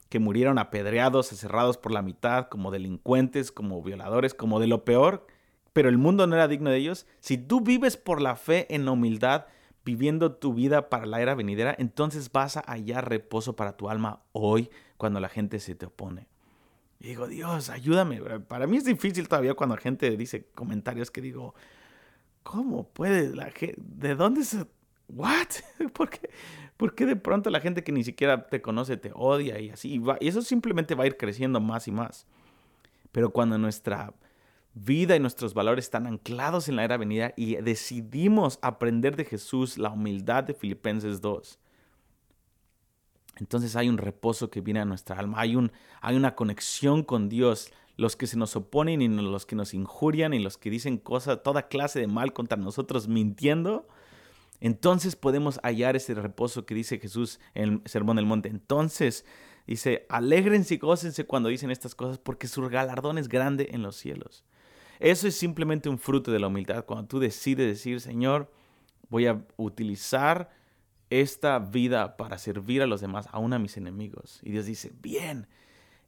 que 0.10 0.20
murieron 0.20 0.60
apedreados, 0.60 1.28
cerrados 1.28 1.78
por 1.78 1.92
la 1.92 2.02
mitad, 2.02 2.48
como 2.48 2.72
delincuentes, 2.72 3.52
como 3.52 3.82
violadores, 3.82 4.34
como 4.34 4.60
de 4.60 4.68
lo 4.68 4.86
peor, 4.86 5.26
pero 5.74 5.90
el 5.90 5.98
mundo 5.98 6.28
no 6.28 6.36
era 6.36 6.48
digno 6.48 6.70
de 6.70 6.78
ellos, 6.78 7.08
si 7.20 7.38
tú 7.38 7.62
vives 7.62 7.98
por 7.98 8.22
la 8.22 8.36
fe 8.36 8.74
en 8.74 8.86
la 8.86 8.92
humildad, 8.92 9.46
viviendo 9.90 10.34
tu 10.34 10.54
vida 10.54 10.88
para 10.88 11.08
la 11.08 11.20
era 11.20 11.34
venidera, 11.34 11.76
entonces 11.80 12.32
vas 12.32 12.58
a 12.58 12.62
hallar 12.62 13.10
reposo 13.10 13.56
para 13.56 13.76
tu 13.76 13.90
alma 13.90 14.22
hoy 14.34 14.70
cuando 14.98 15.20
la 15.20 15.30
gente 15.30 15.60
se 15.60 15.74
te 15.74 15.88
opone. 15.88 16.28
Y 17.00 17.08
digo, 17.08 17.28
Dios, 17.28 17.72
ayúdame. 17.72 18.22
Para 18.42 18.68
mí 18.68 18.78
es 18.78 18.86
difícil 18.86 19.28
todavía 19.28 19.56
cuando 19.56 19.76
la 19.76 19.82
gente 19.82 20.16
dice 20.16 20.46
comentarios 20.54 21.10
que 21.10 21.22
digo, 21.22 21.56
¿cómo 22.44 22.88
puede 22.88 23.36
la 23.36 23.50
gente? 23.50 23.76
¿De 23.78 24.14
dónde 24.14 24.44
se... 24.44 24.68
¿What? 25.08 25.48
¿Por 25.94 26.12
qué? 26.12 26.30
¿Por 26.78 26.94
qué 26.94 27.08
de 27.08 27.16
pronto 27.16 27.50
la 27.50 27.60
gente 27.60 27.84
que 27.84 27.92
ni 27.92 28.04
siquiera 28.04 28.48
te 28.48 28.62
conoce 28.62 28.96
te 28.96 29.12
odia 29.16 29.60
y 29.60 29.72
así? 29.72 30.00
y 30.20 30.28
eso 30.28 30.44
simplemente 30.44 30.94
va 30.94 31.06
a 31.06 31.08
ir 31.08 31.18
creciendo 31.18 31.60
más 31.60 31.88
y 31.88 31.92
más. 31.92 32.28
Pero 33.12 33.32
cuando 33.32 33.58
nuestra 33.58 34.14
vida 34.84 35.16
y 35.16 35.20
nuestros 35.20 35.54
valores 35.54 35.86
están 35.86 36.08
anclados 36.08 36.70
en 36.70 36.76
la 36.76 36.84
era 36.84 36.98
venida 36.98 37.34
y 37.36 37.56
decidimos 37.56 38.60
aprender 38.62 39.16
de 39.16 39.26
Jesús 39.26 39.78
la 39.78 39.90
humildad 39.90 40.44
de 40.44 40.54
Filipenses 40.54 41.22
2, 41.22 41.60
entonces 43.40 43.76
hay 43.76 43.90
un 43.90 43.98
reposo 43.98 44.50
que 44.50 44.62
viene 44.62 44.82
a 44.82 44.86
nuestra 44.86 45.18
alma, 45.18 45.40
hay, 45.40 45.56
un, 45.56 45.72
hay 46.02 46.16
una 46.16 46.36
conexión 46.36 47.04
con 47.04 47.30
Dios. 47.30 47.72
Los 47.96 48.16
que 48.16 48.28
se 48.28 48.38
nos 48.38 48.56
oponen 48.56 49.02
y 49.02 49.08
los 49.10 49.46
que 49.46 49.58
nos 49.58 49.74
injurian 49.74 50.34
y 50.34 50.40
los 50.40 50.58
que 50.58 50.70
dicen 50.70 50.98
cosas, 50.98 51.44
toda 51.44 51.68
clase 51.68 52.00
de 52.00 52.08
mal 52.08 52.32
contra 52.32 52.58
nosotros 52.58 53.10
mintiendo, 53.10 53.88
entonces 54.62 55.18
podemos 55.18 55.60
hallar 55.64 55.98
ese 55.98 56.14
reposo 56.14 56.66
que 56.66 56.76
dice 56.76 57.00
Jesús 57.00 57.40
en 57.56 57.64
el 57.64 57.82
Sermón 57.86 58.16
del 58.16 58.26
Monte. 58.26 58.48
Entonces 58.48 59.26
dice, 59.68 60.06
alégrense 60.10 60.76
y 60.76 60.78
gócense 60.78 61.26
cuando 61.26 61.50
dicen 61.50 61.72
estas 61.72 61.94
cosas 61.94 62.20
porque 62.20 62.48
su 62.48 62.62
galardón 62.70 63.18
es 63.18 63.28
grande 63.28 63.70
en 63.72 63.82
los 63.82 63.98
cielos. 63.98 64.46
Eso 65.00 65.28
es 65.28 65.36
simplemente 65.36 65.90
un 65.90 65.98
fruto 65.98 66.32
de 66.32 66.40
la 66.40 66.48
humildad. 66.48 66.86
Cuando 66.86 67.08
tú 67.08 67.20
decides 67.20 67.68
decir, 67.68 68.02
Señor, 68.02 68.52
voy 69.10 69.28
a 69.28 69.42
utilizar 69.58 70.50
esta 71.10 71.58
vida 71.60 72.18
para 72.18 72.38
servir 72.38 72.82
a 72.82 72.88
los 72.88 73.02
demás, 73.02 73.28
aún 73.32 73.54
a 73.54 73.60
mis 73.60 73.78
enemigos. 73.78 74.40
Y 74.44 74.52
Dios 74.52 74.66
dice, 74.66 74.92
bien, 75.02 75.48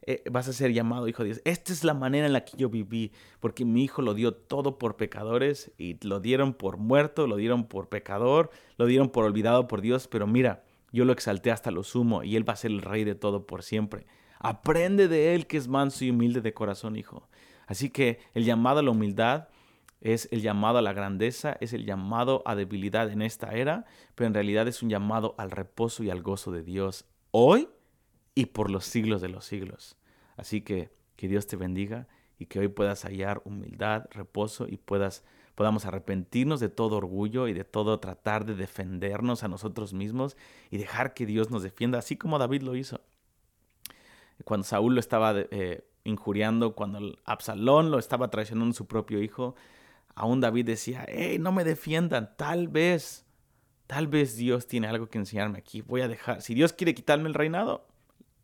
eh, 0.03 0.23
vas 0.31 0.47
a 0.47 0.53
ser 0.53 0.73
llamado 0.73 1.07
hijo 1.07 1.23
de 1.23 1.29
Dios. 1.29 1.41
Esta 1.45 1.71
es 1.73 1.83
la 1.83 1.93
manera 1.93 2.25
en 2.25 2.33
la 2.33 2.43
que 2.43 2.57
yo 2.57 2.69
viví, 2.69 3.11
porque 3.39 3.65
mi 3.65 3.83
hijo 3.83 4.01
lo 4.01 4.13
dio 4.13 4.33
todo 4.33 4.77
por 4.77 4.97
pecadores 4.97 5.71
y 5.77 5.97
lo 6.05 6.19
dieron 6.19 6.53
por 6.53 6.77
muerto, 6.77 7.27
lo 7.27 7.35
dieron 7.35 7.65
por 7.65 7.87
pecador, 7.89 8.51
lo 8.77 8.85
dieron 8.85 9.09
por 9.09 9.25
olvidado 9.25 9.67
por 9.67 9.81
Dios, 9.81 10.07
pero 10.07 10.27
mira, 10.27 10.63
yo 10.91 11.05
lo 11.05 11.13
exalté 11.13 11.51
hasta 11.51 11.71
lo 11.71 11.83
sumo 11.83 12.23
y 12.23 12.35
él 12.35 12.47
va 12.47 12.53
a 12.53 12.57
ser 12.57 12.71
el 12.71 12.81
rey 12.81 13.03
de 13.03 13.15
todo 13.15 13.45
por 13.45 13.63
siempre. 13.63 14.05
Aprende 14.39 15.07
de 15.07 15.35
él 15.35 15.47
que 15.47 15.57
es 15.57 15.67
manso 15.67 16.03
y 16.03 16.09
humilde 16.09 16.41
de 16.41 16.53
corazón, 16.53 16.95
hijo. 16.95 17.27
Así 17.71 17.89
que 17.89 18.19
el 18.33 18.43
llamado 18.43 18.79
a 18.79 18.83
la 18.83 18.91
humildad 18.91 19.47
es 20.01 20.27
el 20.33 20.41
llamado 20.41 20.77
a 20.77 20.81
la 20.81 20.91
grandeza, 20.91 21.55
es 21.61 21.71
el 21.71 21.85
llamado 21.85 22.43
a 22.45 22.53
debilidad 22.53 23.09
en 23.09 23.21
esta 23.21 23.53
era, 23.53 23.85
pero 24.13 24.27
en 24.27 24.33
realidad 24.33 24.67
es 24.67 24.83
un 24.83 24.89
llamado 24.89 25.35
al 25.37 25.51
reposo 25.51 26.03
y 26.03 26.09
al 26.09 26.21
gozo 26.21 26.51
de 26.51 26.63
Dios 26.63 27.05
hoy 27.31 27.69
y 28.35 28.47
por 28.47 28.69
los 28.69 28.83
siglos 28.83 29.21
de 29.21 29.29
los 29.29 29.45
siglos. 29.45 29.95
Así 30.35 30.59
que 30.59 30.91
que 31.15 31.29
Dios 31.29 31.47
te 31.47 31.55
bendiga 31.55 32.09
y 32.37 32.47
que 32.47 32.59
hoy 32.59 32.67
puedas 32.67 33.05
hallar 33.05 33.41
humildad, 33.45 34.03
reposo 34.11 34.67
y 34.67 34.75
puedas 34.75 35.23
podamos 35.55 35.85
arrepentirnos 35.85 36.59
de 36.59 36.67
todo 36.67 36.97
orgullo 36.97 37.47
y 37.47 37.53
de 37.53 37.63
todo 37.63 38.01
tratar 38.01 38.43
de 38.43 38.55
defendernos 38.55 39.45
a 39.45 39.47
nosotros 39.47 39.93
mismos 39.93 40.35
y 40.71 40.77
dejar 40.77 41.13
que 41.13 41.25
Dios 41.25 41.51
nos 41.51 41.63
defienda, 41.63 41.99
así 41.99 42.17
como 42.17 42.37
David 42.37 42.63
lo 42.63 42.75
hizo. 42.75 42.99
Cuando 44.43 44.65
Saúl 44.65 44.95
lo 44.95 44.99
estaba 44.99 45.33
eh, 45.37 45.85
injuriando, 46.03 46.73
cuando 46.73 47.17
Absalón 47.25 47.91
lo 47.91 47.99
estaba 47.99 48.29
traicionando 48.29 48.73
su 48.73 48.87
propio 48.87 49.21
hijo, 49.21 49.55
aún 50.15 50.41
David 50.41 50.65
decía, 50.65 51.05
hey, 51.07 51.37
no 51.39 51.51
me 51.51 51.63
defiendan, 51.63 52.35
tal 52.37 52.67
vez, 52.67 53.25
tal 53.87 54.07
vez 54.07 54.35
Dios 54.35 54.67
tiene 54.67 54.87
algo 54.87 55.07
que 55.07 55.17
enseñarme 55.17 55.59
aquí, 55.59 55.81
voy 55.81 56.01
a 56.01 56.07
dejar, 56.07 56.41
si 56.41 56.53
Dios 56.53 56.73
quiere 56.73 56.93
quitarme 56.93 57.27
el 57.27 57.33
reinado, 57.33 57.87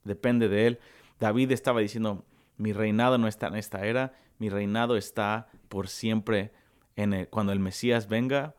depende 0.03 0.49
de 0.49 0.67
Él. 0.67 0.79
David 1.19 1.51
estaba 1.51 1.79
diciendo, 1.79 2.25
mi 2.57 2.73
reinado 2.73 3.17
no 3.17 3.27
está 3.27 3.47
en 3.47 3.55
esta 3.55 3.85
era, 3.85 4.13
mi 4.39 4.49
reinado 4.49 4.97
está 4.97 5.47
por 5.69 5.87
siempre 5.87 6.51
en 6.95 7.25
cuando 7.29 7.53
el 7.53 7.59
Mesías 7.59 8.07
venga. 8.07 8.55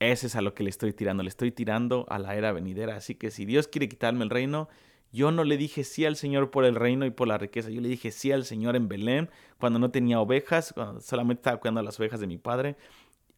Ese 0.00 0.26
es 0.26 0.36
a 0.36 0.42
lo 0.42 0.54
que 0.54 0.64
le 0.64 0.70
estoy 0.70 0.92
tirando, 0.92 1.22
le 1.22 1.28
estoy 1.28 1.50
tirando 1.50 2.04
a 2.08 2.18
la 2.18 2.34
era 2.34 2.52
venidera. 2.52 2.96
Así 2.96 3.14
que 3.14 3.30
si 3.30 3.44
Dios 3.44 3.68
quiere 3.68 3.88
quitarme 3.88 4.24
el 4.24 4.30
reino, 4.30 4.68
yo 5.14 5.30
no 5.30 5.44
le 5.44 5.56
dije 5.56 5.84
sí 5.84 6.04
al 6.04 6.16
Señor 6.16 6.50
por 6.50 6.64
el 6.64 6.74
reino 6.74 7.06
y 7.06 7.10
por 7.10 7.28
la 7.28 7.38
riqueza. 7.38 7.70
Yo 7.70 7.80
le 7.80 7.88
dije 7.88 8.10
sí 8.10 8.32
al 8.32 8.44
Señor 8.44 8.74
en 8.74 8.88
Belén, 8.88 9.30
cuando 9.60 9.78
no 9.78 9.92
tenía 9.92 10.18
ovejas, 10.18 10.72
cuando 10.74 11.00
solamente 11.00 11.38
estaba 11.38 11.58
cuidando 11.58 11.82
las 11.82 12.00
ovejas 12.00 12.18
de 12.18 12.26
mi 12.26 12.36
padre. 12.36 12.74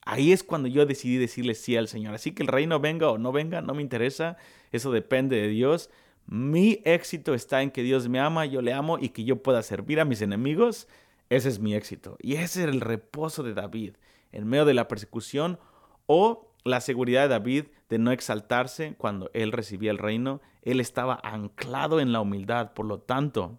Ahí 0.00 0.32
es 0.32 0.42
cuando 0.42 0.68
yo 0.68 0.86
decidí 0.86 1.18
decirle 1.18 1.54
sí 1.54 1.76
al 1.76 1.86
Señor. 1.86 2.14
Así 2.14 2.32
que 2.32 2.42
el 2.42 2.48
reino 2.48 2.80
venga 2.80 3.10
o 3.10 3.18
no 3.18 3.30
venga, 3.30 3.60
no 3.60 3.74
me 3.74 3.82
interesa. 3.82 4.38
Eso 4.72 4.90
depende 4.90 5.36
de 5.36 5.48
Dios. 5.48 5.90
Mi 6.24 6.80
éxito 6.86 7.34
está 7.34 7.60
en 7.60 7.70
que 7.70 7.82
Dios 7.82 8.08
me 8.08 8.20
ama, 8.20 8.46
yo 8.46 8.62
le 8.62 8.72
amo 8.72 8.98
y 8.98 9.10
que 9.10 9.24
yo 9.24 9.42
pueda 9.42 9.62
servir 9.62 10.00
a 10.00 10.06
mis 10.06 10.22
enemigos. 10.22 10.88
Ese 11.28 11.50
es 11.50 11.58
mi 11.58 11.74
éxito. 11.74 12.16
Y 12.22 12.36
ese 12.36 12.62
era 12.62 12.72
el 12.72 12.80
reposo 12.80 13.42
de 13.42 13.52
David 13.52 13.96
en 14.32 14.46
medio 14.46 14.64
de 14.64 14.72
la 14.72 14.88
persecución 14.88 15.58
o 16.06 16.54
la 16.66 16.80
seguridad 16.80 17.22
de 17.22 17.28
David 17.28 17.64
de 17.88 17.98
no 17.98 18.10
exaltarse 18.10 18.94
cuando 18.98 19.30
él 19.32 19.52
recibía 19.52 19.90
el 19.90 19.98
reino. 19.98 20.40
Él 20.62 20.80
estaba 20.80 21.18
anclado 21.22 22.00
en 22.00 22.12
la 22.12 22.20
humildad. 22.20 22.72
Por 22.72 22.86
lo 22.86 22.98
tanto, 22.98 23.58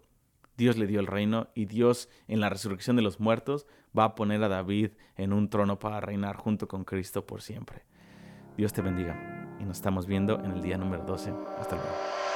Dios 0.56 0.76
le 0.76 0.86
dio 0.86 1.00
el 1.00 1.06
reino 1.06 1.48
y 1.54 1.64
Dios 1.66 2.08
en 2.26 2.40
la 2.40 2.48
resurrección 2.48 2.96
de 2.96 3.02
los 3.02 3.20
muertos 3.20 3.66
va 3.96 4.04
a 4.04 4.14
poner 4.14 4.42
a 4.42 4.48
David 4.48 4.90
en 5.16 5.32
un 5.32 5.48
trono 5.48 5.78
para 5.78 6.00
reinar 6.00 6.36
junto 6.36 6.68
con 6.68 6.84
Cristo 6.84 7.26
por 7.26 7.42
siempre. 7.42 7.82
Dios 8.56 8.72
te 8.72 8.82
bendiga 8.82 9.56
y 9.60 9.64
nos 9.64 9.78
estamos 9.78 10.06
viendo 10.06 10.38
en 10.44 10.50
el 10.50 10.62
día 10.62 10.76
número 10.76 11.04
12. 11.04 11.32
Hasta 11.58 11.76
luego. 11.76 12.27